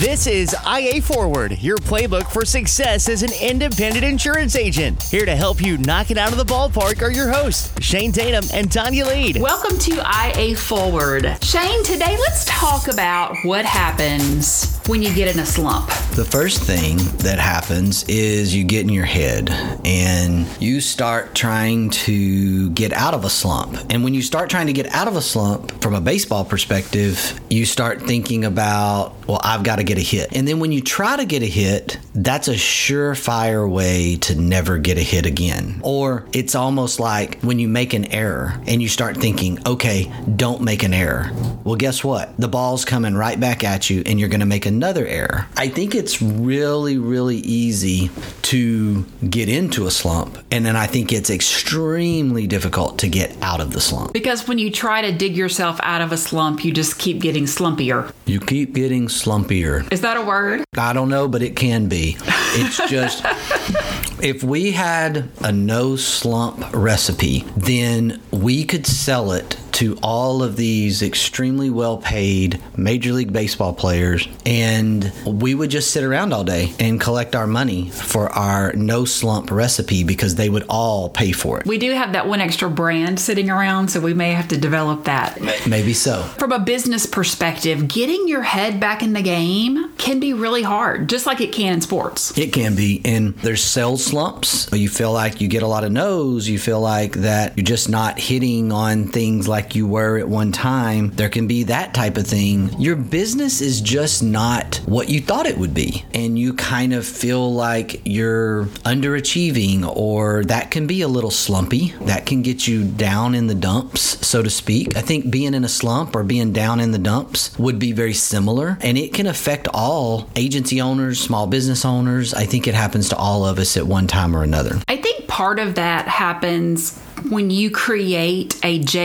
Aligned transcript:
This 0.00 0.26
is 0.26 0.56
IA 0.66 1.02
Forward, 1.02 1.58
your 1.60 1.76
playbook 1.76 2.26
for 2.32 2.46
success 2.46 3.06
as 3.06 3.22
an 3.22 3.32
independent 3.38 4.02
insurance 4.02 4.56
agent. 4.56 5.02
Here 5.02 5.26
to 5.26 5.36
help 5.36 5.60
you 5.60 5.76
knock 5.76 6.10
it 6.10 6.16
out 6.16 6.32
of 6.32 6.38
the 6.38 6.44
ballpark 6.44 7.02
are 7.02 7.10
your 7.10 7.30
hosts, 7.30 7.70
Shane 7.84 8.10
Tatum 8.10 8.44
and 8.54 8.70
Tonya 8.70 9.06
Lead. 9.06 9.36
Welcome 9.42 9.78
to 9.80 9.96
IA 10.00 10.56
Forward. 10.56 11.36
Shane, 11.42 11.84
today 11.84 12.16
let's 12.16 12.46
talk 12.46 12.88
about 12.88 13.36
what 13.42 13.66
happens 13.66 14.78
when 14.86 15.02
you 15.02 15.14
get 15.14 15.34
in 15.34 15.38
a 15.38 15.44
slump. 15.44 15.88
The 16.16 16.24
first 16.24 16.62
thing 16.62 16.96
that 17.18 17.38
happens 17.38 18.04
is 18.08 18.54
you 18.54 18.64
get 18.64 18.80
in 18.80 18.88
your 18.88 19.04
head 19.04 19.50
and 19.84 20.46
you 20.60 20.80
start 20.80 21.34
trying 21.34 21.90
to 21.90 22.70
get 22.70 22.94
out 22.94 23.12
of 23.12 23.24
a 23.24 23.30
slump. 23.30 23.76
And 23.90 24.02
when 24.02 24.14
you 24.14 24.22
start 24.22 24.48
trying 24.48 24.66
to 24.68 24.72
get 24.72 24.86
out 24.94 25.08
of 25.08 25.16
a 25.16 25.22
slump 25.22 25.82
from 25.82 25.94
a 25.94 26.00
baseball 26.00 26.46
perspective, 26.46 27.38
you 27.50 27.66
start 27.66 28.00
thinking 28.02 28.46
about, 28.46 29.14
well, 29.28 29.40
I've 29.44 29.62
got 29.62 29.76
to 29.76 29.89
get 29.90 29.98
a 29.98 30.02
hit. 30.02 30.36
And 30.36 30.46
then 30.46 30.60
when 30.60 30.70
you 30.70 30.80
try 30.80 31.16
to 31.16 31.24
get 31.24 31.42
a 31.42 31.46
hit, 31.46 31.98
that's 32.14 32.46
a 32.46 32.54
surefire 32.54 33.68
way 33.68 34.16
to 34.16 34.36
never 34.36 34.78
get 34.78 34.98
a 34.98 35.02
hit 35.02 35.26
again. 35.26 35.80
Or 35.82 36.26
it's 36.32 36.54
almost 36.54 37.00
like 37.00 37.40
when 37.40 37.58
you 37.58 37.66
make 37.66 37.92
an 37.92 38.04
error 38.06 38.54
and 38.68 38.80
you 38.80 38.88
start 38.88 39.16
thinking, 39.16 39.58
okay, 39.66 40.12
don't 40.36 40.62
make 40.62 40.84
an 40.84 40.94
error. 40.94 41.32
Well, 41.64 41.74
guess 41.74 42.04
what? 42.04 42.36
The 42.38 42.46
ball's 42.46 42.84
coming 42.84 43.16
right 43.16 43.38
back 43.38 43.64
at 43.64 43.90
you 43.90 44.04
and 44.06 44.20
you're 44.20 44.28
going 44.28 44.40
to 44.40 44.46
make 44.46 44.64
another 44.64 45.06
error. 45.06 45.48
I 45.56 45.68
think 45.68 45.96
it's 45.96 46.22
really, 46.22 46.96
really 46.96 47.38
easy 47.38 48.10
to 48.42 49.02
get 49.28 49.48
into 49.48 49.86
a 49.86 49.90
slump. 49.90 50.38
And 50.52 50.64
then 50.64 50.76
I 50.76 50.86
think 50.86 51.12
it's 51.12 51.30
extremely 51.30 52.46
difficult 52.46 53.00
to 53.00 53.08
get 53.08 53.36
out 53.42 53.60
of 53.60 53.72
the 53.72 53.80
slump. 53.80 54.12
Because 54.12 54.46
when 54.46 54.58
you 54.58 54.70
try 54.70 55.02
to 55.02 55.10
dig 55.10 55.36
yourself 55.36 55.80
out 55.82 56.00
of 56.00 56.12
a 56.12 56.16
slump, 56.16 56.64
you 56.64 56.72
just 56.72 56.96
keep 56.98 57.20
getting 57.20 57.44
slumpier. 57.44 58.12
You 58.26 58.38
keep 58.38 58.72
getting 58.72 59.08
slumpier. 59.08 59.79
Is 59.90 60.00
that 60.02 60.16
a 60.16 60.22
word? 60.22 60.64
I 60.76 60.92
don't 60.92 61.08
know, 61.08 61.28
but 61.28 61.42
it 61.42 61.56
can 61.56 61.88
be. 61.88 62.16
It's 62.20 62.88
just 62.88 63.22
if 64.22 64.42
we 64.42 64.72
had 64.72 65.28
a 65.42 65.52
no 65.52 65.96
slump 65.96 66.64
recipe, 66.72 67.44
then 67.56 68.20
we 68.30 68.64
could 68.64 68.86
sell 68.86 69.32
it 69.32 69.56
to 69.80 69.96
all 70.02 70.42
of 70.42 70.56
these 70.56 71.00
extremely 71.00 71.70
well 71.70 71.96
paid 71.96 72.60
Major 72.76 73.14
League 73.14 73.32
Baseball 73.32 73.72
players, 73.72 74.28
and 74.44 75.10
we 75.24 75.54
would 75.54 75.70
just 75.70 75.90
sit 75.90 76.04
around 76.04 76.34
all 76.34 76.44
day 76.44 76.74
and 76.78 77.00
collect 77.00 77.34
our 77.34 77.46
money 77.46 77.88
for 77.88 78.28
our 78.28 78.74
no 78.74 79.06
slump 79.06 79.50
recipe 79.50 80.04
because 80.04 80.34
they 80.34 80.50
would 80.50 80.66
all 80.68 81.08
pay 81.08 81.32
for 81.32 81.58
it. 81.58 81.66
We 81.66 81.78
do 81.78 81.92
have 81.92 82.12
that 82.12 82.28
one 82.28 82.42
extra 82.42 82.68
brand 82.68 83.18
sitting 83.18 83.48
around, 83.48 83.88
so 83.88 84.00
we 84.00 84.12
may 84.12 84.32
have 84.32 84.48
to 84.48 84.58
develop 84.58 85.04
that. 85.04 85.40
Maybe 85.66 85.94
so. 85.94 86.24
From 86.38 86.52
a 86.52 86.58
business 86.58 87.06
perspective, 87.06 87.88
getting 87.88 88.28
your 88.28 88.42
head 88.42 88.80
back 88.80 89.02
in 89.02 89.14
the 89.14 89.22
game 89.22 89.92
can 89.96 90.20
be 90.20 90.34
really 90.34 90.62
hard, 90.62 91.08
just 91.08 91.24
like 91.24 91.40
it 91.40 91.52
can 91.52 91.72
in 91.72 91.80
sports. 91.80 92.36
It 92.36 92.52
can 92.52 92.74
be. 92.74 93.00
And 93.04 93.34
there's 93.38 93.62
sales 93.62 94.04
slumps. 94.04 94.70
You 94.72 94.90
feel 94.90 95.12
like 95.12 95.40
you 95.40 95.48
get 95.48 95.62
a 95.62 95.66
lot 95.66 95.84
of 95.84 95.92
no's. 95.92 96.48
You 96.48 96.58
feel 96.58 96.80
like 96.80 97.12
that 97.14 97.56
you're 97.56 97.64
just 97.64 97.88
not 97.88 98.18
hitting 98.18 98.72
on 98.72 99.08
things 99.08 99.48
like 99.48 99.69
you 99.74 99.86
were 99.86 100.18
at 100.18 100.28
one 100.28 100.52
time. 100.52 101.10
There 101.10 101.28
can 101.28 101.46
be 101.46 101.64
that 101.64 101.94
type 101.94 102.16
of 102.16 102.26
thing. 102.26 102.78
Your 102.80 102.96
business 102.96 103.60
is 103.60 103.80
just 103.80 104.22
not 104.22 104.80
what 104.86 105.08
you 105.08 105.20
thought 105.20 105.46
it 105.46 105.58
would 105.58 105.74
be. 105.74 106.04
And 106.14 106.38
you 106.38 106.54
kind 106.54 106.92
of 106.92 107.06
feel 107.06 107.52
like 107.52 108.02
you're 108.04 108.64
underachieving, 108.84 109.84
or 109.96 110.44
that 110.44 110.70
can 110.70 110.86
be 110.86 111.02
a 111.02 111.08
little 111.08 111.30
slumpy. 111.30 111.94
That 112.02 112.26
can 112.26 112.42
get 112.42 112.66
you 112.66 112.84
down 112.84 113.34
in 113.34 113.46
the 113.46 113.54
dumps, 113.54 114.26
so 114.26 114.42
to 114.42 114.50
speak. 114.50 114.96
I 114.96 115.00
think 115.00 115.30
being 115.30 115.54
in 115.54 115.64
a 115.64 115.68
slump 115.68 116.14
or 116.14 116.22
being 116.22 116.52
down 116.52 116.80
in 116.80 116.92
the 116.92 116.98
dumps 116.98 117.58
would 117.58 117.78
be 117.78 117.92
very 117.92 118.14
similar. 118.14 118.78
And 118.80 118.96
it 118.98 119.12
can 119.12 119.26
affect 119.26 119.68
all 119.72 120.28
agency 120.36 120.80
owners, 120.80 121.20
small 121.20 121.46
business 121.46 121.84
owners. 121.84 122.34
I 122.34 122.44
think 122.44 122.66
it 122.66 122.74
happens 122.74 123.08
to 123.10 123.16
all 123.16 123.44
of 123.44 123.58
us 123.58 123.76
at 123.76 123.86
one 123.86 124.06
time 124.06 124.36
or 124.36 124.42
another. 124.42 124.80
I 124.88 124.96
think 124.96 125.28
part 125.28 125.58
of 125.58 125.76
that 125.76 126.08
happens 126.08 127.00
when 127.28 127.50
you 127.50 127.70
create 127.70 128.58
a 128.64 128.78
job 128.78 129.00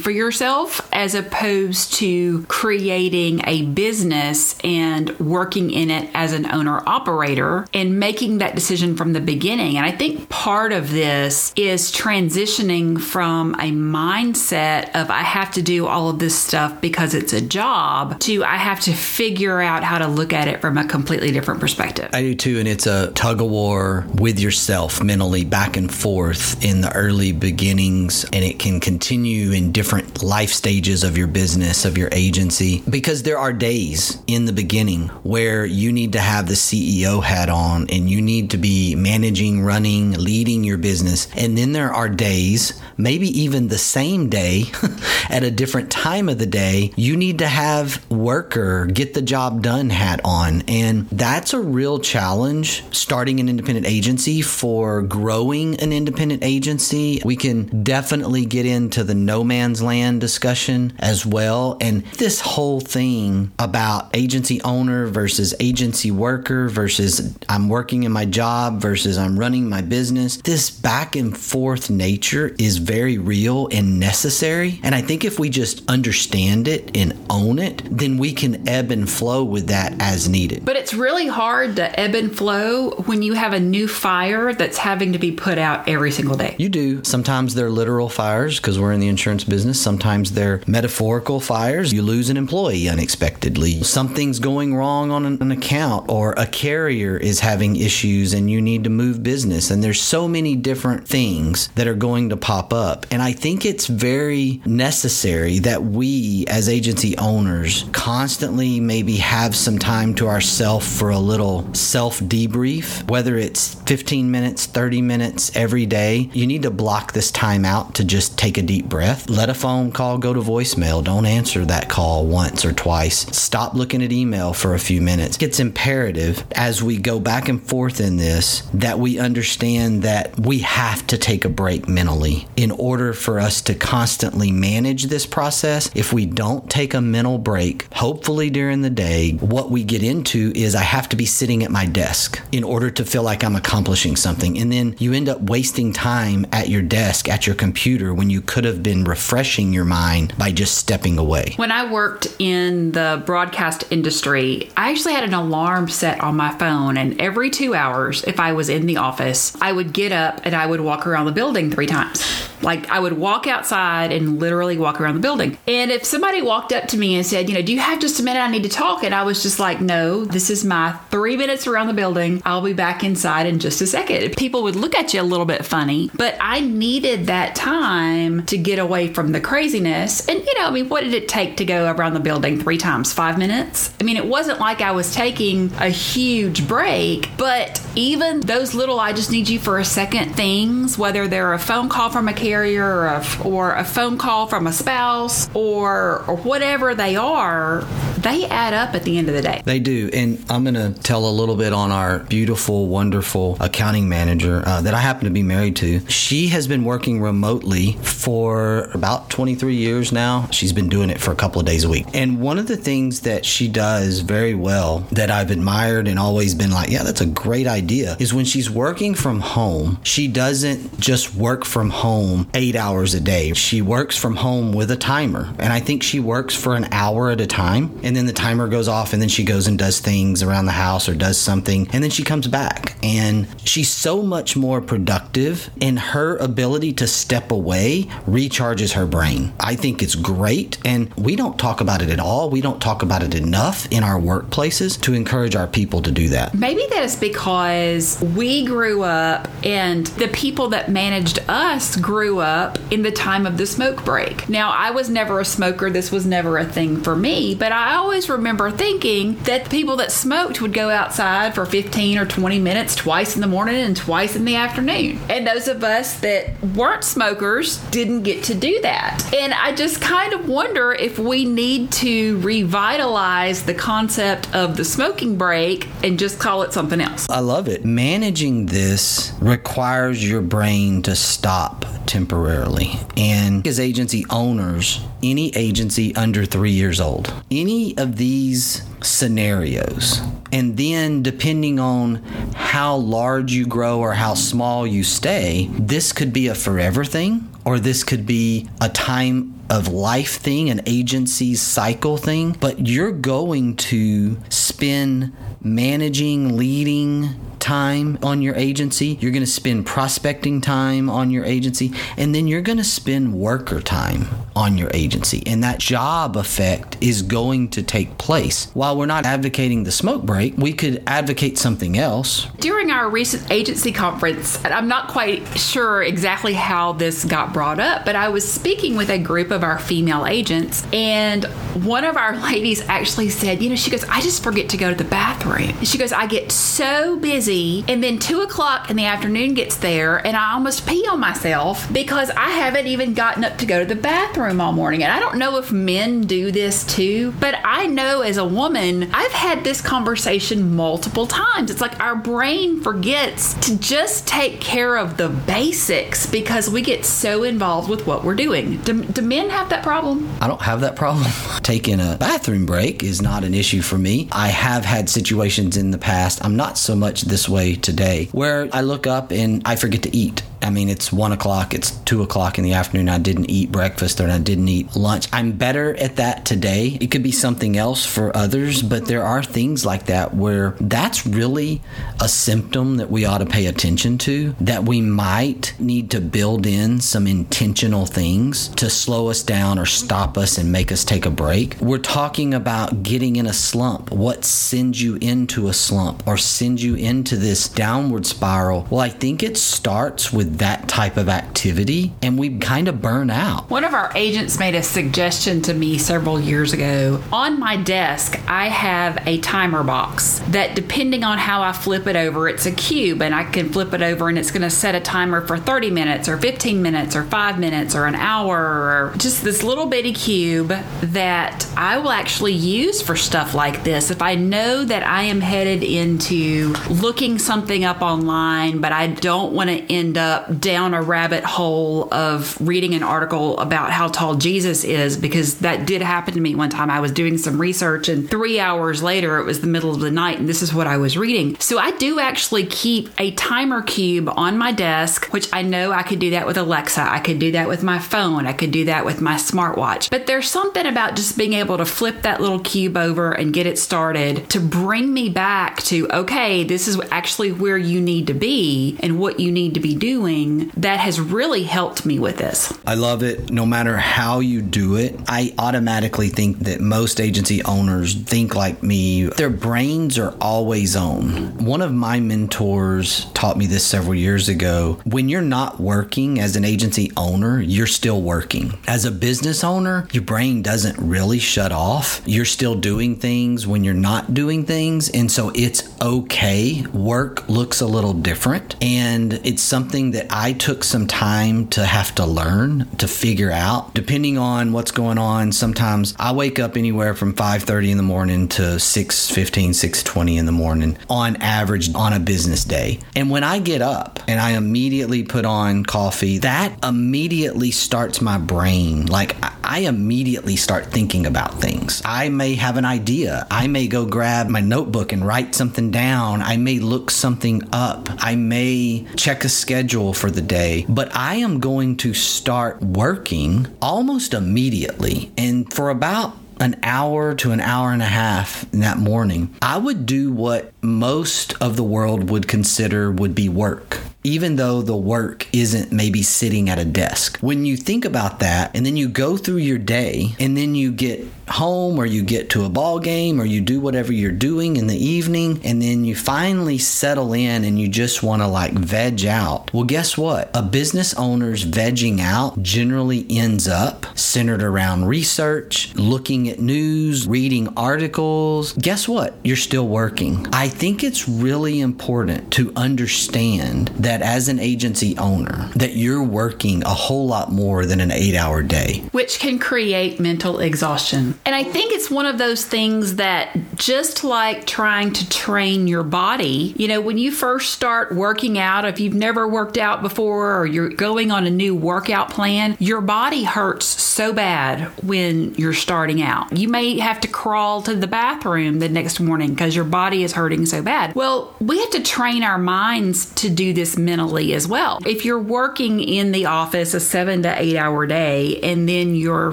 for 0.00 0.10
yourself 0.10 0.86
as 0.92 1.14
opposed 1.14 1.94
to 1.94 2.44
creating 2.44 3.40
a 3.46 3.62
business 3.66 4.58
and 4.60 5.18
working 5.18 5.70
in 5.70 5.90
it 5.90 6.08
as 6.14 6.32
an 6.32 6.50
owner 6.52 6.82
operator 6.86 7.66
and 7.74 7.98
making 7.98 8.38
that 8.38 8.54
decision 8.54 8.96
from 8.96 9.12
the 9.12 9.20
beginning. 9.20 9.76
And 9.76 9.86
i 9.86 9.90
think 9.90 10.28
part 10.28 10.72
of 10.72 10.90
this 10.90 11.52
is 11.56 11.92
transitioning 11.92 13.00
from 13.00 13.54
a 13.54 13.70
mindset 13.70 14.94
of 14.94 15.10
i 15.10 15.22
have 15.22 15.50
to 15.52 15.62
do 15.62 15.86
all 15.86 16.08
of 16.10 16.18
this 16.18 16.38
stuff 16.38 16.80
because 16.80 17.14
it's 17.14 17.32
a 17.32 17.40
job 17.40 18.18
to 18.20 18.44
i 18.44 18.56
have 18.56 18.80
to 18.80 18.92
figure 18.92 19.60
out 19.60 19.82
how 19.82 19.98
to 19.98 20.06
look 20.06 20.32
at 20.32 20.48
it 20.48 20.60
from 20.60 20.78
a 20.78 20.86
completely 20.86 21.30
different 21.30 21.60
perspective. 21.60 22.10
I 22.12 22.22
do 22.22 22.34
too, 22.34 22.58
and 22.58 22.68
it's 22.68 22.86
a 22.86 23.12
tug 23.12 23.40
of 23.40 23.48
war 23.48 24.06
with 24.14 24.38
yourself 24.38 25.02
mentally 25.02 25.44
back 25.44 25.76
and 25.76 25.92
forth 25.92 26.62
in 26.64 26.80
the 26.80 26.92
early 26.94 27.32
beginnings, 27.46 28.24
and 28.32 28.44
it 28.44 28.58
can 28.58 28.80
continue 28.80 29.52
in 29.52 29.70
different 29.70 30.20
life 30.20 30.50
stages 30.50 31.04
of 31.04 31.16
your 31.16 31.28
business, 31.28 31.84
of 31.84 31.96
your 31.96 32.08
agency, 32.10 32.82
because 32.90 33.22
there 33.22 33.38
are 33.38 33.52
days 33.52 34.20
in 34.26 34.46
the 34.46 34.52
beginning 34.52 35.06
where 35.22 35.64
you 35.64 35.92
need 35.92 36.12
to 36.14 36.18
have 36.18 36.48
the 36.48 36.54
CEO 36.54 37.22
hat 37.22 37.48
on 37.48 37.88
and 37.88 38.10
you 38.10 38.20
need 38.20 38.50
to 38.50 38.58
be 38.58 38.96
managing, 38.96 39.62
running, 39.62 40.10
leading 40.14 40.64
your 40.64 40.76
business. 40.76 41.28
And 41.36 41.56
then 41.56 41.70
there 41.70 41.92
are 41.92 42.08
days, 42.08 42.72
maybe 42.96 43.28
even 43.40 43.68
the 43.68 43.78
same 43.78 44.28
day 44.28 44.64
at 45.30 45.42
a 45.42 45.50
different 45.50 45.90
time 45.90 46.28
of 46.28 46.38
the 46.38 46.46
day, 46.46 46.92
you 46.96 47.16
need 47.16 47.38
to 47.38 47.46
have 47.46 48.08
worker, 48.10 48.86
get 48.86 49.14
the 49.14 49.22
job 49.22 49.62
done 49.62 49.90
hat 49.90 50.20
on. 50.24 50.62
And 50.68 51.08
that's 51.10 51.52
a 51.52 51.60
real 51.60 51.98
challenge 51.98 52.82
starting 52.94 53.40
an 53.40 53.48
independent 53.48 53.86
agency 53.86 54.42
for 54.42 55.02
growing 55.02 55.80
an 55.80 55.92
independent 55.92 56.42
agency. 56.44 57.20
We 57.24 57.36
can 57.36 57.82
definitely 57.82 58.46
get 58.46 58.66
into 58.66 59.04
the 59.04 59.14
no 59.14 59.44
man's 59.44 59.82
land 59.82 60.20
discussion 60.20 60.92
as 60.98 61.26
well. 61.26 61.76
And 61.80 62.04
this 62.18 62.40
whole 62.40 62.80
thing 62.80 63.52
about 63.58 64.14
agency 64.16 64.60
owner 64.62 65.06
versus 65.06 65.54
agency 65.60 66.10
worker 66.10 66.68
versus 66.68 67.36
I'm 67.48 67.68
working 67.68 68.04
in 68.04 68.12
my 68.12 68.24
job 68.24 68.80
versus 68.80 69.18
I'm 69.18 69.38
running 69.38 69.68
my 69.68 69.82
business, 69.82 70.36
this 70.38 70.70
back 70.70 71.16
and 71.16 71.36
forth 71.36 71.90
nature 71.90 72.54
is 72.58 72.78
very 72.86 73.18
real 73.18 73.68
and 73.72 73.98
necessary. 73.98 74.80
And 74.82 74.94
I 74.94 75.02
think 75.02 75.24
if 75.24 75.38
we 75.38 75.50
just 75.50 75.82
understand 75.90 76.68
it 76.68 76.96
and 76.96 77.12
own 77.28 77.58
it, 77.58 77.82
then 77.90 78.16
we 78.16 78.32
can 78.32 78.68
ebb 78.68 78.92
and 78.92 79.10
flow 79.10 79.42
with 79.42 79.66
that 79.66 79.94
as 80.00 80.28
needed. 80.28 80.64
But 80.64 80.76
it's 80.76 80.94
really 80.94 81.26
hard 81.26 81.76
to 81.76 81.98
ebb 81.98 82.14
and 82.14 82.34
flow 82.34 82.90
when 83.06 83.22
you 83.22 83.34
have 83.34 83.52
a 83.52 83.60
new 83.60 83.88
fire 83.88 84.54
that's 84.54 84.78
having 84.78 85.12
to 85.12 85.18
be 85.18 85.32
put 85.32 85.58
out 85.58 85.88
every 85.88 86.12
single 86.12 86.36
day. 86.36 86.54
You 86.58 86.68
do. 86.68 87.02
Sometimes 87.02 87.54
they're 87.54 87.70
literal 87.70 88.08
fires 88.08 88.60
because 88.60 88.78
we're 88.78 88.92
in 88.92 89.00
the 89.00 89.08
insurance 89.08 89.42
business. 89.42 89.80
Sometimes 89.80 90.32
they're 90.32 90.62
metaphorical 90.66 91.40
fires. 91.40 91.92
You 91.92 92.02
lose 92.02 92.30
an 92.30 92.36
employee 92.36 92.88
unexpectedly. 92.88 93.82
Something's 93.82 94.38
going 94.38 94.74
wrong 94.74 95.10
on 95.10 95.26
an, 95.26 95.42
an 95.42 95.50
account, 95.50 96.08
or 96.08 96.34
a 96.36 96.46
carrier 96.46 97.16
is 97.16 97.40
having 97.40 97.74
issues 97.74 98.32
and 98.32 98.48
you 98.48 98.60
need 98.62 98.84
to 98.84 98.90
move 98.90 99.24
business. 99.24 99.70
And 99.70 99.82
there's 99.82 100.00
so 100.00 100.28
many 100.28 100.54
different 100.54 101.08
things 101.08 101.68
that 101.74 101.88
are 101.88 101.94
going 101.94 102.28
to 102.28 102.36
pop 102.36 102.72
up. 102.72 102.75
And 103.10 103.22
I 103.22 103.32
think 103.32 103.64
it's 103.64 103.86
very 103.86 104.60
necessary 104.66 105.58
that 105.60 105.82
we, 105.82 106.44
as 106.48 106.68
agency 106.68 107.16
owners, 107.18 107.84
constantly 107.92 108.80
maybe 108.80 109.16
have 109.16 109.56
some 109.56 109.78
time 109.78 110.14
to 110.16 110.28
ourselves 110.28 110.98
for 110.98 111.10
a 111.10 111.18
little 111.18 111.72
self 111.74 112.20
debrief, 112.20 113.08
whether 113.08 113.36
it's 113.36 113.74
15 113.86 114.30
minutes, 114.30 114.66
30 114.66 115.02
minutes 115.02 115.56
every 115.56 115.86
day. 115.86 116.30
You 116.32 116.46
need 116.46 116.62
to 116.62 116.70
block 116.70 117.12
this 117.12 117.30
time 117.30 117.64
out 117.64 117.94
to 117.96 118.04
just 118.04 118.38
take 118.38 118.58
a 118.58 118.62
deep 118.62 118.88
breath. 118.88 119.28
Let 119.28 119.48
a 119.48 119.54
phone 119.54 119.92
call 119.92 120.18
go 120.18 120.34
to 120.34 120.40
voicemail. 120.40 121.02
Don't 121.02 121.26
answer 121.26 121.64
that 121.64 121.88
call 121.88 122.26
once 122.26 122.64
or 122.64 122.72
twice. 122.72 123.26
Stop 123.36 123.74
looking 123.74 124.02
at 124.02 124.12
email 124.12 124.52
for 124.52 124.74
a 124.74 124.78
few 124.78 125.00
minutes. 125.00 125.38
It's 125.40 125.60
imperative 125.60 126.44
as 126.52 126.82
we 126.82 126.98
go 126.98 127.20
back 127.20 127.48
and 127.48 127.62
forth 127.62 128.00
in 128.00 128.16
this 128.16 128.62
that 128.74 128.98
we 128.98 129.18
understand 129.18 130.02
that 130.02 130.38
we 130.38 130.58
have 130.60 131.06
to 131.08 131.18
take 131.18 131.44
a 131.44 131.48
break 131.48 131.88
mentally 131.88 132.46
in 132.56 132.65
order 132.72 133.12
for 133.12 133.38
us 133.38 133.60
to 133.62 133.74
constantly 133.74 134.52
manage 134.52 135.04
this 135.04 135.26
process. 135.26 135.90
If 135.94 136.12
we 136.12 136.26
don't 136.26 136.68
take 136.70 136.94
a 136.94 137.00
mental 137.00 137.38
break, 137.38 137.92
hopefully 137.92 138.50
during 138.50 138.82
the 138.82 138.90
day, 138.90 139.32
what 139.32 139.70
we 139.70 139.84
get 139.84 140.02
into 140.02 140.52
is 140.54 140.74
I 140.74 140.82
have 140.82 141.08
to 141.10 141.16
be 141.16 141.26
sitting 141.26 141.62
at 141.62 141.70
my 141.70 141.86
desk 141.86 142.40
in 142.52 142.64
order 142.64 142.90
to 142.90 143.04
feel 143.04 143.22
like 143.22 143.44
I'm 143.44 143.56
accomplishing 143.56 144.16
something. 144.16 144.58
And 144.58 144.72
then 144.72 144.96
you 144.98 145.12
end 145.12 145.28
up 145.28 145.40
wasting 145.42 145.92
time 145.92 146.46
at 146.52 146.68
your 146.68 146.82
desk, 146.82 147.28
at 147.28 147.46
your 147.46 147.56
computer, 147.56 148.14
when 148.14 148.30
you 148.30 148.40
could 148.40 148.64
have 148.64 148.82
been 148.82 149.04
refreshing 149.04 149.72
your 149.72 149.84
mind 149.84 150.36
by 150.38 150.52
just 150.52 150.78
stepping 150.78 151.18
away. 151.18 151.54
When 151.56 151.72
I 151.72 151.90
worked 151.90 152.28
in 152.38 152.92
the 152.92 153.22
broadcast 153.24 153.84
industry, 153.90 154.70
I 154.76 154.90
actually 154.90 155.14
had 155.14 155.24
an 155.24 155.34
alarm 155.34 155.88
set 155.88 156.20
on 156.20 156.36
my 156.36 156.56
phone, 156.58 156.96
and 156.96 157.20
every 157.20 157.50
two 157.50 157.74
hours, 157.74 158.24
if 158.24 158.40
I 158.40 158.52
was 158.52 158.68
in 158.68 158.86
the 158.86 158.96
office, 158.98 159.56
I 159.60 159.72
would 159.72 159.92
get 159.92 160.12
up 160.12 160.40
and 160.44 160.54
I 160.54 160.66
would 160.66 160.80
walk 160.80 161.06
around 161.06 161.26
the 161.26 161.32
building 161.32 161.70
three 161.70 161.86
times. 161.86 162.24
Like 162.62 162.88
I 162.90 162.98
would 162.98 163.14
walk 163.14 163.46
outside 163.46 164.12
and 164.12 164.38
literally 164.38 164.78
walk 164.78 165.00
around 165.00 165.14
the 165.14 165.20
building. 165.20 165.58
And 165.66 165.90
if 165.90 166.04
somebody 166.04 166.42
walked 166.42 166.72
up 166.72 166.88
to 166.88 166.98
me 166.98 167.16
and 167.16 167.26
said, 167.26 167.48
you 167.48 167.54
know, 167.54 167.62
do 167.62 167.72
you 167.72 167.80
have 167.80 168.00
just 168.00 168.20
a 168.20 168.22
minute? 168.22 168.40
I 168.40 168.50
need 168.50 168.62
to 168.64 168.68
talk. 168.68 169.04
And 169.04 169.14
I 169.14 169.22
was 169.22 169.42
just 169.42 169.58
like, 169.58 169.80
no, 169.80 170.24
this 170.24 170.50
is 170.50 170.64
my 170.64 170.92
three 171.10 171.36
minutes 171.36 171.66
around 171.66 171.86
the 171.88 171.94
building. 171.94 172.42
I'll 172.44 172.62
be 172.62 172.72
back 172.72 173.04
inside 173.04 173.46
in 173.46 173.58
just 173.58 173.80
a 173.80 173.86
second. 173.86 174.36
People 174.36 174.62
would 174.64 174.76
look 174.76 174.94
at 174.94 175.14
you 175.14 175.20
a 175.20 175.22
little 175.22 175.46
bit 175.46 175.64
funny, 175.64 176.10
but 176.14 176.36
I 176.40 176.60
needed 176.60 177.26
that 177.26 177.54
time 177.54 178.44
to 178.46 178.58
get 178.58 178.78
away 178.78 179.08
from 179.12 179.32
the 179.32 179.40
craziness. 179.40 180.28
And, 180.28 180.44
you 180.44 180.54
know, 180.58 180.66
I 180.66 180.70
mean, 180.70 180.88
what 180.88 181.04
did 181.04 181.14
it 181.14 181.28
take 181.28 181.56
to 181.58 181.64
go 181.64 181.90
around 181.92 182.14
the 182.14 182.20
building 182.20 182.60
three 182.60 182.78
times? 182.78 183.12
Five 183.12 183.38
minutes? 183.38 183.94
I 184.00 184.04
mean, 184.04 184.16
it 184.16 184.26
wasn't 184.26 184.60
like 184.60 184.80
I 184.80 184.92
was 184.92 185.14
taking 185.14 185.72
a 185.78 185.88
huge 185.88 186.66
break, 186.68 187.30
but 187.36 187.80
even 187.94 188.40
those 188.40 188.74
little, 188.74 189.00
I 189.00 189.12
just 189.12 189.30
need 189.30 189.48
you 189.48 189.58
for 189.58 189.78
a 189.78 189.84
second 189.84 190.34
things, 190.34 190.98
whether 190.98 191.28
they're 191.28 191.54
a 191.54 191.58
phone 191.58 191.88
call 191.88 192.10
from 192.10 192.28
a 192.28 192.32
carrier 192.46 192.84
or 192.84 193.06
a, 193.06 193.24
or 193.44 193.74
a 193.74 193.84
phone 193.84 194.16
call 194.18 194.46
from 194.46 194.68
a 194.68 194.72
spouse 194.72 195.50
or, 195.52 196.24
or 196.28 196.36
whatever 196.36 196.94
they 196.94 197.16
are, 197.16 197.82
they 198.18 198.46
add 198.46 198.72
up 198.72 198.94
at 198.94 199.02
the 199.02 199.18
end 199.18 199.28
of 199.28 199.34
the 199.34 199.42
day. 199.42 199.62
They 199.64 199.80
do. 199.80 200.10
And 200.12 200.44
I'm 200.48 200.62
going 200.62 200.74
to 200.74 200.92
tell 201.02 201.28
a 201.28 201.30
little 201.30 201.56
bit 201.56 201.72
on 201.72 201.90
our 201.90 202.20
beautiful, 202.20 202.86
wonderful 202.86 203.56
accounting 203.58 204.08
manager 204.08 204.62
uh, 204.64 204.80
that 204.82 204.94
I 204.94 205.00
happen 205.00 205.24
to 205.24 205.30
be 205.30 205.42
married 205.42 205.74
to. 205.76 206.08
She 206.08 206.48
has 206.48 206.68
been 206.68 206.84
working 206.84 207.20
remotely 207.20 207.92
for 207.94 208.90
about 208.94 209.28
23 209.30 209.74
years 209.74 210.12
now. 210.12 210.48
She's 210.52 210.72
been 210.72 210.88
doing 210.88 211.10
it 211.10 211.20
for 211.20 211.32
a 211.32 211.36
couple 211.36 211.60
of 211.60 211.66
days 211.66 211.82
a 211.82 211.88
week. 211.88 212.06
And 212.14 212.40
one 212.40 212.58
of 212.58 212.68
the 212.68 212.76
things 212.76 213.22
that 213.22 213.44
she 213.44 213.66
does 213.66 214.20
very 214.20 214.54
well 214.54 215.00
that 215.10 215.32
I've 215.32 215.50
admired 215.50 216.06
and 216.06 216.16
always 216.18 216.54
been 216.54 216.70
like, 216.70 216.90
yeah, 216.90 217.02
that's 217.02 217.20
a 217.20 217.26
great 217.26 217.66
idea 217.66 218.16
is 218.20 218.32
when 218.32 218.44
she's 218.44 218.70
working 218.70 219.14
from 219.14 219.40
home, 219.40 219.98
she 220.04 220.28
doesn't 220.28 221.00
just 221.00 221.34
work 221.34 221.64
from 221.64 221.90
home 221.90 222.35
eight 222.54 222.76
hours 222.76 223.14
a 223.14 223.20
day. 223.20 223.52
She 223.54 223.82
works 223.82 224.16
from 224.16 224.36
home 224.36 224.72
with 224.72 224.90
a 224.90 224.96
timer. 224.96 225.54
And 225.58 225.72
I 225.72 225.80
think 225.80 226.02
she 226.02 226.20
works 226.20 226.54
for 226.54 226.74
an 226.74 226.88
hour 226.92 227.30
at 227.30 227.40
a 227.40 227.46
time. 227.46 227.98
And 228.02 228.14
then 228.16 228.26
the 228.26 228.32
timer 228.32 228.68
goes 228.68 228.88
off 228.88 229.12
and 229.12 229.22
then 229.22 229.28
she 229.28 229.44
goes 229.44 229.66
and 229.66 229.78
does 229.78 230.00
things 230.00 230.42
around 230.42 230.66
the 230.66 230.72
house 230.72 231.08
or 231.08 231.14
does 231.14 231.38
something. 231.38 231.88
And 231.92 232.02
then 232.02 232.10
she 232.10 232.24
comes 232.24 232.46
back. 232.46 232.96
And 233.02 233.46
she's 233.64 233.88
so 233.88 234.22
much 234.22 234.56
more 234.56 234.80
productive 234.80 235.70
and 235.80 235.98
her 235.98 236.36
ability 236.36 236.92
to 236.94 237.06
step 237.06 237.50
away 237.50 238.04
recharges 238.26 238.92
her 238.92 239.06
brain. 239.06 239.52
I 239.60 239.76
think 239.76 240.02
it's 240.02 240.14
great. 240.14 240.78
And 240.84 241.12
we 241.14 241.36
don't 241.36 241.58
talk 241.58 241.80
about 241.80 242.02
it 242.02 242.10
at 242.10 242.20
all. 242.20 242.50
We 242.50 242.60
don't 242.60 242.80
talk 242.80 243.02
about 243.02 243.22
it 243.22 243.34
enough 243.34 243.86
in 243.92 244.02
our 244.02 244.20
workplaces 244.20 245.00
to 245.02 245.14
encourage 245.14 245.54
our 245.54 245.66
people 245.66 246.02
to 246.02 246.10
do 246.10 246.28
that. 246.30 246.54
Maybe 246.54 246.84
that 246.90 247.04
is 247.04 247.16
because 247.16 248.22
we 248.34 248.64
grew 248.64 249.02
up 249.02 249.48
and 249.62 250.06
the 250.06 250.28
people 250.28 250.68
that 250.68 250.90
managed 250.90 251.38
us 251.48 251.96
grew 251.96 252.25
up 252.34 252.78
in 252.90 253.02
the 253.02 253.12
time 253.12 253.46
of 253.46 253.56
the 253.56 253.66
smoke 253.66 254.04
break. 254.04 254.48
Now, 254.48 254.70
I 254.70 254.90
was 254.90 255.08
never 255.08 255.40
a 255.40 255.44
smoker. 255.44 255.88
This 255.90 256.10
was 256.10 256.26
never 256.26 256.58
a 256.58 256.64
thing 256.64 257.00
for 257.02 257.14
me, 257.14 257.54
but 257.54 257.72
I 257.72 257.94
always 257.94 258.28
remember 258.28 258.70
thinking 258.70 259.36
that 259.44 259.70
people 259.70 259.96
that 259.96 260.12
smoked 260.12 260.60
would 260.60 260.72
go 260.72 260.90
outside 260.90 261.54
for 261.54 261.64
15 261.64 262.18
or 262.18 262.26
20 262.26 262.58
minutes 262.58 262.94
twice 262.94 263.34
in 263.34 263.40
the 263.40 263.46
morning 263.46 263.76
and 263.76 263.96
twice 263.96 264.36
in 264.36 264.44
the 264.44 264.56
afternoon. 264.56 265.18
And 265.30 265.46
those 265.46 265.68
of 265.68 265.84
us 265.84 266.18
that 266.20 266.60
weren't 266.74 267.04
smokers 267.04 267.78
didn't 267.90 268.22
get 268.22 268.42
to 268.44 268.54
do 268.54 268.80
that. 268.82 269.32
And 269.32 269.54
I 269.54 269.74
just 269.74 270.00
kind 270.00 270.32
of 270.32 270.48
wonder 270.48 270.92
if 270.92 271.18
we 271.18 271.44
need 271.44 271.92
to 271.92 272.38
revitalize 272.40 273.62
the 273.62 273.74
concept 273.74 274.54
of 274.54 274.76
the 274.76 274.84
smoking 274.84 275.36
break 275.36 275.88
and 276.02 276.18
just 276.18 276.38
call 276.38 276.62
it 276.62 276.72
something 276.72 277.00
else. 277.00 277.28
I 277.30 277.40
love 277.40 277.68
it. 277.68 277.84
Managing 277.84 278.66
this 278.66 279.32
requires 279.40 280.28
your 280.28 280.40
brain 280.42 281.02
to 281.02 281.14
stop 281.14 281.84
temporarily. 282.16 282.92
And 283.18 283.66
as 283.66 283.78
agency 283.78 284.24
owners, 284.30 285.00
any 285.22 285.54
agency 285.54 286.16
under 286.16 286.46
three 286.46 286.70
years 286.70 286.98
old, 286.98 287.30
any 287.50 287.94
of 287.98 288.16
these 288.16 288.82
scenarios, 289.02 290.22
and 290.50 290.78
then 290.78 291.22
depending 291.22 291.78
on 291.78 292.14
how 292.54 292.96
large 292.96 293.52
you 293.52 293.66
grow 293.66 294.00
or 294.00 294.14
how 294.14 294.32
small 294.32 294.86
you 294.86 295.04
stay, 295.04 295.68
this 295.72 296.14
could 296.14 296.32
be 296.32 296.46
a 296.46 296.54
forever 296.54 297.04
thing 297.04 297.50
or 297.66 297.78
this 297.78 298.02
could 298.02 298.24
be 298.24 298.66
a 298.80 298.88
time 298.88 299.52
of 299.68 299.88
life 299.88 300.36
thing, 300.36 300.70
an 300.70 300.80
agency 300.86 301.54
cycle 301.54 302.16
thing, 302.16 302.52
but 302.52 302.86
you're 302.86 303.12
going 303.12 303.76
to 303.76 304.38
spend 304.48 305.36
managing, 305.60 306.56
leading 306.56 307.38
time 307.66 308.16
on 308.22 308.42
your 308.42 308.54
agency. 308.54 309.18
You're 309.20 309.32
going 309.32 309.42
to 309.42 309.50
spend 309.50 309.86
prospecting 309.86 310.60
time 310.60 311.10
on 311.10 311.32
your 311.32 311.44
agency, 311.44 311.92
and 312.16 312.32
then 312.32 312.46
you're 312.46 312.60
going 312.60 312.78
to 312.78 312.84
spend 312.84 313.34
worker 313.34 313.80
time 313.80 314.28
on 314.54 314.78
your 314.78 314.88
agency. 314.94 315.42
And 315.46 315.64
that 315.64 315.80
job 315.80 316.36
effect 316.36 316.96
is 317.00 317.22
going 317.22 317.70
to 317.70 317.82
take 317.82 318.18
place. 318.18 318.70
While 318.72 318.96
we're 318.96 319.06
not 319.06 319.26
advocating 319.26 319.82
the 319.82 319.90
smoke 319.90 320.22
break, 320.22 320.56
we 320.56 320.72
could 320.72 321.02
advocate 321.08 321.58
something 321.58 321.98
else. 321.98 322.46
During 322.60 322.92
our 322.92 323.10
recent 323.10 323.50
agency 323.50 323.90
conference, 323.90 324.64
I'm 324.64 324.86
not 324.86 325.08
quite 325.08 325.44
sure 325.58 326.04
exactly 326.04 326.54
how 326.54 326.92
this 326.92 327.24
got 327.24 327.52
brought 327.52 327.80
up, 327.80 328.04
but 328.04 328.14
I 328.14 328.28
was 328.28 328.48
speaking 328.48 328.96
with 328.96 329.10
a 329.10 329.18
group 329.18 329.50
of 329.50 329.64
our 329.64 329.80
female 329.80 330.24
agents, 330.24 330.86
and 330.92 331.46
one 331.84 332.04
of 332.04 332.16
our 332.16 332.36
ladies 332.52 332.88
actually 332.88 333.30
said, 333.30 333.60
You 333.60 333.70
know, 333.70 333.76
she 333.76 333.90
goes, 333.90 334.04
I 334.04 334.20
just 334.20 334.44
forget 334.44 334.68
to 334.68 334.76
go 334.76 334.90
to 334.90 334.96
the 334.96 335.10
bathroom. 335.10 335.72
She 335.82 335.98
goes, 335.98 336.12
I 336.12 336.26
get 336.26 336.52
so 336.52 337.18
busy, 337.18 337.55
and 337.56 338.02
then 338.02 338.18
two 338.18 338.40
o'clock 338.40 338.90
in 338.90 338.96
the 338.96 339.06
afternoon 339.06 339.54
gets 339.54 339.76
there, 339.76 340.18
and 340.18 340.36
I 340.36 340.52
almost 340.52 340.86
pee 340.86 341.06
on 341.08 341.20
myself 341.20 341.90
because 341.92 342.30
I 342.30 342.50
haven't 342.50 342.86
even 342.86 343.14
gotten 343.14 343.44
up 343.44 343.58
to 343.58 343.66
go 343.66 343.80
to 343.80 343.86
the 343.86 344.00
bathroom 344.00 344.60
all 344.60 344.72
morning. 344.72 345.02
And 345.02 345.12
I 345.12 345.18
don't 345.18 345.38
know 345.38 345.56
if 345.56 345.72
men 345.72 346.22
do 346.22 346.50
this 346.50 346.84
too, 346.84 347.32
but 347.40 347.54
I 347.64 347.86
know 347.86 348.20
as 348.20 348.36
a 348.36 348.44
woman, 348.44 349.10
I've 349.12 349.32
had 349.32 349.64
this 349.64 349.80
conversation 349.80 350.76
multiple 350.76 351.26
times. 351.26 351.70
It's 351.70 351.80
like 351.80 351.98
our 352.00 352.14
brain 352.14 352.82
forgets 352.82 353.54
to 353.66 353.78
just 353.78 354.26
take 354.26 354.60
care 354.60 354.96
of 354.96 355.16
the 355.16 355.28
basics 355.28 356.26
because 356.26 356.68
we 356.68 356.82
get 356.82 357.04
so 357.04 357.42
involved 357.42 357.88
with 357.88 358.06
what 358.06 358.24
we're 358.24 358.34
doing. 358.34 358.78
Do, 358.82 359.02
do 359.04 359.22
men 359.22 359.50
have 359.50 359.70
that 359.70 359.82
problem? 359.82 360.28
I 360.40 360.46
don't 360.46 360.62
have 360.62 360.82
that 360.82 360.96
problem. 360.96 361.26
Taking 361.62 362.00
a 362.00 362.16
bathroom 362.18 362.66
break 362.66 363.02
is 363.02 363.22
not 363.22 363.44
an 363.44 363.54
issue 363.54 363.80
for 363.80 363.98
me. 363.98 364.28
I 364.32 364.48
have 364.48 364.84
had 364.84 365.08
situations 365.08 365.76
in 365.76 365.90
the 365.90 365.98
past, 365.98 366.44
I'm 366.44 366.56
not 366.56 366.76
so 366.78 366.94
much 366.94 367.22
this 367.22 367.45
way 367.48 367.74
today, 367.74 368.28
where 368.32 368.68
I 368.72 368.80
look 368.80 369.06
up 369.06 369.30
and 369.32 369.62
I 369.64 369.76
forget 369.76 370.02
to 370.04 370.16
eat. 370.16 370.42
I 370.66 370.70
mean, 370.70 370.88
it's 370.88 371.12
one 371.12 371.30
o'clock, 371.30 371.74
it's 371.74 371.92
two 371.98 372.22
o'clock 372.22 372.58
in 372.58 372.64
the 372.64 372.72
afternoon. 372.72 373.08
I 373.08 373.18
didn't 373.18 373.48
eat 373.48 373.70
breakfast 373.70 374.20
or 374.20 374.28
I 374.28 374.38
didn't 374.38 374.66
eat 374.66 374.96
lunch. 374.96 375.28
I'm 375.32 375.52
better 375.52 375.94
at 375.94 376.16
that 376.16 376.44
today. 376.44 376.98
It 377.00 377.12
could 377.12 377.22
be 377.22 377.30
something 377.30 377.76
else 377.76 378.04
for 378.04 378.36
others, 378.36 378.82
but 378.82 379.06
there 379.06 379.22
are 379.22 379.44
things 379.44 379.86
like 379.86 380.06
that 380.06 380.34
where 380.34 380.74
that's 380.80 381.24
really 381.24 381.82
a 382.20 382.28
symptom 382.28 382.96
that 382.96 383.12
we 383.12 383.24
ought 383.24 383.38
to 383.38 383.46
pay 383.46 383.66
attention 383.66 384.18
to, 384.18 384.56
that 384.60 384.82
we 384.82 385.00
might 385.00 385.72
need 385.78 386.10
to 386.10 386.20
build 386.20 386.66
in 386.66 387.00
some 387.00 387.28
intentional 387.28 388.04
things 388.04 388.66
to 388.70 388.90
slow 388.90 389.30
us 389.30 389.44
down 389.44 389.78
or 389.78 389.86
stop 389.86 390.36
us 390.36 390.58
and 390.58 390.72
make 390.72 390.90
us 390.90 391.04
take 391.04 391.26
a 391.26 391.30
break. 391.30 391.76
We're 391.80 391.98
talking 391.98 392.54
about 392.54 393.04
getting 393.04 393.36
in 393.36 393.46
a 393.46 393.52
slump. 393.52 394.10
What 394.10 394.44
sends 394.44 395.00
you 395.00 395.14
into 395.20 395.68
a 395.68 395.72
slump 395.72 396.26
or 396.26 396.36
sends 396.36 396.82
you 396.82 396.96
into 396.96 397.36
this 397.36 397.68
downward 397.68 398.26
spiral? 398.26 398.88
Well, 398.90 399.00
I 399.00 399.10
think 399.10 399.44
it 399.44 399.56
starts 399.56 400.32
with 400.32 400.55
that 400.58 400.88
type 400.88 401.16
of 401.16 401.28
activity 401.28 402.12
and 402.22 402.38
we 402.38 402.58
kind 402.58 402.88
of 402.88 403.02
burn 403.02 403.30
out. 403.30 403.68
One 403.70 403.84
of 403.84 403.94
our 403.94 404.12
agents 404.14 404.58
made 404.58 404.74
a 404.74 404.82
suggestion 404.82 405.62
to 405.62 405.74
me 405.74 405.98
several 405.98 406.40
years 406.40 406.72
ago. 406.72 407.22
On 407.32 407.58
my 407.58 407.76
desk, 407.76 408.40
I 408.46 408.68
have 408.68 409.18
a 409.26 409.38
timer 409.40 409.82
box 409.82 410.40
that, 410.48 410.74
depending 410.74 411.24
on 411.24 411.38
how 411.38 411.62
I 411.62 411.72
flip 411.72 412.06
it 412.06 412.16
over, 412.16 412.48
it's 412.48 412.66
a 412.66 412.72
cube 412.72 413.22
and 413.22 413.34
I 413.34 413.44
can 413.44 413.72
flip 413.72 413.92
it 413.92 414.02
over 414.02 414.28
and 414.28 414.38
it's 414.38 414.50
going 414.50 414.62
to 414.62 414.70
set 414.70 414.94
a 414.94 415.00
timer 415.00 415.46
for 415.46 415.58
30 415.58 415.90
minutes 415.90 416.28
or 416.28 416.38
15 416.38 416.82
minutes 416.82 417.16
or 417.16 417.24
five 417.24 417.58
minutes 417.58 417.94
or 417.94 418.06
an 418.06 418.14
hour 418.14 418.56
or 418.56 419.14
just 419.16 419.42
this 419.42 419.62
little 419.62 419.86
bitty 419.86 420.12
cube 420.12 420.68
that 420.68 421.66
I 421.76 421.98
will 421.98 422.10
actually 422.10 422.52
use 422.52 423.02
for 423.02 423.16
stuff 423.16 423.54
like 423.54 423.84
this. 423.84 424.10
If 424.10 424.22
I 424.22 424.34
know 424.34 424.84
that 424.84 425.02
I 425.02 425.24
am 425.24 425.40
headed 425.40 425.82
into 425.82 426.74
looking 426.88 427.38
something 427.38 427.84
up 427.84 428.02
online, 428.02 428.80
but 428.80 428.92
I 428.92 429.08
don't 429.08 429.52
want 429.52 429.70
to 429.70 429.92
end 429.92 430.16
up 430.18 430.35
down 430.44 430.94
a 430.94 431.02
rabbit 431.02 431.44
hole 431.44 432.12
of 432.12 432.56
reading 432.60 432.94
an 432.94 433.02
article 433.02 433.58
about 433.58 433.90
how 433.90 434.08
tall 434.08 434.34
Jesus 434.34 434.84
is 434.84 435.16
because 435.16 435.58
that 435.60 435.86
did 435.86 436.02
happen 436.02 436.34
to 436.34 436.40
me 436.40 436.54
one 436.54 436.70
time. 436.70 436.90
I 436.90 437.00
was 437.00 437.12
doing 437.12 437.38
some 437.38 437.60
research 437.60 438.08
and 438.08 438.28
three 438.28 438.58
hours 438.60 439.02
later 439.02 439.38
it 439.38 439.44
was 439.44 439.60
the 439.60 439.66
middle 439.66 439.90
of 439.90 440.00
the 440.00 440.10
night 440.10 440.38
and 440.38 440.48
this 440.48 440.62
is 440.62 440.74
what 440.74 440.86
I 440.86 440.96
was 440.96 441.16
reading. 441.16 441.56
So 441.58 441.78
I 441.78 441.90
do 441.92 442.20
actually 442.20 442.66
keep 442.66 443.08
a 443.18 443.32
timer 443.32 443.82
cube 443.82 444.28
on 444.36 444.58
my 444.58 444.72
desk, 444.72 445.26
which 445.28 445.48
I 445.52 445.62
know 445.62 445.92
I 445.92 446.02
could 446.02 446.18
do 446.18 446.30
that 446.30 446.46
with 446.46 446.56
Alexa. 446.56 447.02
I 447.02 447.20
could 447.20 447.38
do 447.38 447.52
that 447.52 447.68
with 447.68 447.82
my 447.82 447.98
phone. 447.98 448.46
I 448.46 448.52
could 448.52 448.70
do 448.70 448.84
that 448.86 449.04
with 449.04 449.20
my 449.20 449.34
smartwatch. 449.34 450.10
But 450.10 450.26
there's 450.26 450.48
something 450.48 450.86
about 450.86 451.16
just 451.16 451.38
being 451.38 451.54
able 451.54 451.78
to 451.78 451.86
flip 451.86 452.22
that 452.22 452.40
little 452.40 452.60
cube 452.60 452.96
over 452.96 453.32
and 453.32 453.52
get 453.52 453.66
it 453.66 453.78
started 453.78 454.48
to 454.50 454.60
bring 454.60 455.12
me 455.12 455.28
back 455.28 455.82
to, 455.84 456.08
okay, 456.10 456.64
this 456.64 456.88
is 456.88 457.00
actually 457.10 457.52
where 457.52 457.78
you 457.78 458.00
need 458.00 458.26
to 458.26 458.34
be 458.34 458.96
and 459.00 459.18
what 459.18 459.40
you 459.40 459.50
need 459.50 459.74
to 459.74 459.80
be 459.80 459.94
doing 459.94 460.25
doing 460.26 460.72
that 460.76 461.00
has 461.00 461.20
really 461.20 461.62
helped 461.62 462.04
me 462.04 462.18
with 462.18 462.36
this. 462.36 462.76
I 462.86 462.94
love 462.94 463.22
it. 463.22 463.50
No 463.50 463.64
matter 463.66 463.96
how 463.96 464.40
you 464.40 464.62
do 464.62 464.96
it, 464.96 465.18
I 465.28 465.54
automatically 465.58 466.28
think 466.28 466.60
that 466.60 466.80
most 466.80 467.20
agency 467.20 467.62
owners 467.64 468.14
think 468.14 468.54
like 468.54 468.82
me. 468.82 469.26
Their 469.26 469.50
brains 469.50 470.18
are 470.18 470.34
always 470.40 470.96
on. 470.96 471.64
One 471.64 471.82
of 471.82 471.92
my 471.92 472.20
mentors 472.20 473.26
taught 473.32 473.56
me 473.56 473.66
this 473.66 473.86
several 473.86 474.14
years 474.14 474.48
ago. 474.48 474.98
When 475.04 475.28
you're 475.28 475.42
not 475.42 475.80
working 475.80 476.40
as 476.40 476.56
an 476.56 476.64
agency 476.64 477.12
owner, 477.16 477.60
you're 477.60 477.86
still 477.86 478.20
working. 478.20 478.78
As 478.86 479.04
a 479.04 479.10
business 479.10 479.62
owner, 479.64 480.08
your 480.12 480.24
brain 480.24 480.62
doesn't 480.62 480.98
really 480.98 481.38
shut 481.38 481.72
off. 481.72 482.20
You're 482.26 482.44
still 482.44 482.74
doing 482.74 483.16
things 483.16 483.66
when 483.66 483.84
you're 483.84 483.94
not 483.94 484.34
doing 484.34 484.64
things. 484.64 485.08
And 485.10 485.30
so 485.30 485.52
it's 485.54 485.88
okay. 486.00 486.84
Work 486.92 487.48
looks 487.48 487.80
a 487.80 487.86
little 487.86 488.12
different. 488.12 488.76
And 488.82 489.34
it's 489.44 489.62
something 489.62 490.10
that 490.16 490.28
I 490.30 490.54
took 490.54 490.82
some 490.82 491.06
time 491.06 491.66
to 491.68 491.84
have 491.84 492.14
to 492.14 492.24
learn, 492.24 492.88
to 492.96 493.06
figure 493.06 493.50
out. 493.50 493.92
Depending 493.92 494.38
on 494.38 494.72
what's 494.72 494.90
going 494.90 495.18
on, 495.18 495.52
sometimes 495.52 496.14
I 496.18 496.32
wake 496.32 496.58
up 496.58 496.74
anywhere 496.74 497.14
from 497.14 497.34
5:30 497.34 497.90
in 497.90 497.98
the 497.98 498.02
morning 498.02 498.48
to 498.48 498.78
6:15, 498.80 499.74
6:20 499.74 500.38
in 500.38 500.46
the 500.46 500.52
morning 500.52 500.96
on 501.10 501.36
average 501.36 501.94
on 501.94 502.14
a 502.14 502.18
business 502.18 502.64
day. 502.64 502.98
And 503.14 503.28
when 503.28 503.44
I 503.44 503.58
get 503.58 503.82
up 503.82 504.20
and 504.26 504.40
I 504.40 504.52
immediately 504.52 505.22
put 505.22 505.44
on 505.44 505.84
coffee, 505.84 506.38
that 506.38 506.72
immediately 506.82 507.70
starts 507.70 508.22
my 508.22 508.38
brain. 508.38 509.04
Like 509.06 509.36
I 509.62 509.80
immediately 509.80 510.56
start 510.56 510.92
thinking 510.92 511.26
about 511.26 511.60
things. 511.60 512.00
I 512.04 512.30
may 512.30 512.54
have 512.54 512.78
an 512.78 512.86
idea. 512.86 513.46
I 513.50 513.66
may 513.66 513.86
go 513.86 514.06
grab 514.06 514.48
my 514.48 514.60
notebook 514.60 515.12
and 515.12 515.26
write 515.26 515.54
something 515.54 515.90
down. 515.90 516.40
I 516.40 516.56
may 516.56 516.78
look 516.78 517.10
something 517.10 517.62
up. 517.72 518.08
I 518.18 518.36
may 518.36 519.04
check 519.16 519.44
a 519.44 519.50
schedule 519.50 520.05
for 520.12 520.30
the 520.30 520.42
day, 520.42 520.86
but 520.88 521.14
I 521.14 521.36
am 521.36 521.60
going 521.60 521.96
to 521.98 522.14
start 522.14 522.82
working 522.82 523.66
almost 523.80 524.34
immediately. 524.34 525.32
And 525.36 525.72
for 525.72 525.90
about 525.90 526.36
an 526.58 526.78
hour 526.82 527.34
to 527.34 527.52
an 527.52 527.60
hour 527.60 527.92
and 527.92 528.02
a 528.02 528.06
half 528.06 528.72
in 528.72 528.80
that 528.80 528.98
morning, 528.98 529.54
I 529.60 529.78
would 529.78 530.06
do 530.06 530.32
what 530.32 530.72
most 530.82 531.54
of 531.60 531.76
the 531.76 531.84
world 531.84 532.30
would 532.30 532.48
consider 532.48 533.10
would 533.10 533.34
be 533.34 533.48
work 533.48 534.00
even 534.26 534.56
though 534.56 534.82
the 534.82 534.96
work 534.96 535.46
isn't 535.52 535.92
maybe 535.92 536.20
sitting 536.20 536.68
at 536.68 536.80
a 536.80 536.84
desk. 536.84 537.38
When 537.38 537.64
you 537.64 537.76
think 537.76 538.04
about 538.04 538.40
that 538.40 538.72
and 538.74 538.84
then 538.84 538.96
you 538.96 539.08
go 539.08 539.36
through 539.36 539.58
your 539.58 539.78
day 539.78 540.34
and 540.40 540.56
then 540.56 540.74
you 540.74 540.90
get 540.90 541.24
home 541.48 541.98
or 541.98 542.06
you 542.06 542.22
get 542.24 542.50
to 542.50 542.64
a 542.64 542.68
ball 542.68 542.98
game 542.98 543.40
or 543.40 543.44
you 543.44 543.60
do 543.60 543.80
whatever 543.80 544.12
you're 544.12 544.32
doing 544.32 544.76
in 544.76 544.88
the 544.88 544.96
evening 544.96 545.60
and 545.64 545.80
then 545.80 546.04
you 546.04 546.14
finally 546.14 546.78
settle 546.78 547.32
in 547.32 547.64
and 547.64 547.80
you 547.80 547.88
just 547.88 548.22
want 548.22 548.42
to 548.42 548.48
like 548.48 548.72
veg 548.72 549.24
out. 549.26 549.72
Well, 549.72 549.84
guess 549.84 550.18
what? 550.18 550.50
A 550.54 550.62
business 550.62 551.14
owner's 551.14 551.64
vegging 551.64 552.20
out 552.20 552.60
generally 552.62 553.24
ends 553.30 553.68
up 553.68 554.06
centered 554.18 554.62
around 554.62 555.04
research, 555.04 555.94
looking 555.94 556.48
at 556.48 556.58
news, 556.58 557.28
reading 557.28 557.68
articles. 557.76 558.72
Guess 558.72 559.08
what? 559.08 559.34
You're 559.44 559.56
still 559.56 559.86
working. 559.86 560.46
I 560.52 560.68
think 560.68 561.04
it's 561.04 561.28
really 561.28 561.80
important 561.80 562.52
to 562.54 562.72
understand 562.74 563.88
that 563.98 564.15
as 564.22 564.48
an 564.48 564.58
agency 564.58 565.16
owner 565.18 565.70
that 565.76 565.96
you're 565.96 566.22
working 566.22 566.82
a 566.84 566.90
whole 566.90 567.26
lot 567.26 567.50
more 567.50 567.86
than 567.86 568.00
an 568.00 568.10
8-hour 568.10 568.62
day, 568.62 569.04
which 569.12 569.38
can 569.38 569.58
create 569.58 570.20
mental 570.20 570.58
exhaustion. 570.60 571.38
And 571.44 571.54
I 571.54 571.64
think 571.64 571.92
it's 571.92 572.10
one 572.10 572.26
of 572.26 572.38
those 572.38 572.64
things 572.64 573.16
that 573.16 573.56
just 573.74 574.24
like 574.24 574.66
trying 574.66 575.12
to 575.12 575.28
train 575.28 575.86
your 575.86 576.02
body, 576.02 576.74
you 576.76 576.88
know, 576.88 577.00
when 577.00 577.18
you 577.18 577.30
first 577.30 577.72
start 577.72 578.14
working 578.14 578.58
out, 578.58 578.84
if 578.84 579.00
you've 579.00 579.14
never 579.14 579.46
worked 579.46 579.76
out 579.76 580.02
before 580.02 580.58
or 580.58 580.66
you're 580.66 580.88
going 580.88 581.30
on 581.30 581.46
a 581.46 581.50
new 581.50 581.74
workout 581.74 582.30
plan, 582.30 582.76
your 582.78 583.00
body 583.00 583.44
hurts 583.44 583.86
so 583.86 584.32
bad 584.32 584.82
when 585.02 585.54
you're 585.54 585.72
starting 585.72 586.22
out. 586.22 586.56
You 586.56 586.68
may 586.68 586.98
have 586.98 587.20
to 587.20 587.28
crawl 587.28 587.82
to 587.82 587.94
the 587.94 588.06
bathroom 588.06 588.78
the 588.78 588.88
next 588.88 589.20
morning 589.20 589.50
because 589.50 589.74
your 589.74 589.84
body 589.84 590.22
is 590.22 590.32
hurting 590.32 590.66
so 590.66 590.82
bad. 590.82 591.14
Well, 591.14 591.54
we 591.60 591.78
have 591.80 591.90
to 591.90 592.02
train 592.02 592.42
our 592.42 592.58
minds 592.58 593.26
to 593.34 593.50
do 593.50 593.72
this 593.72 593.96
mentally 594.06 594.54
as 594.54 594.66
well. 594.66 594.98
If 595.04 595.26
you're 595.26 595.38
working 595.38 596.00
in 596.00 596.32
the 596.32 596.46
office 596.46 596.94
a 596.94 597.00
seven 597.00 597.42
to 597.42 597.60
eight 597.60 597.76
hour 597.76 598.06
day 598.06 598.58
and 598.62 598.88
then 598.88 599.14
you're 599.14 599.52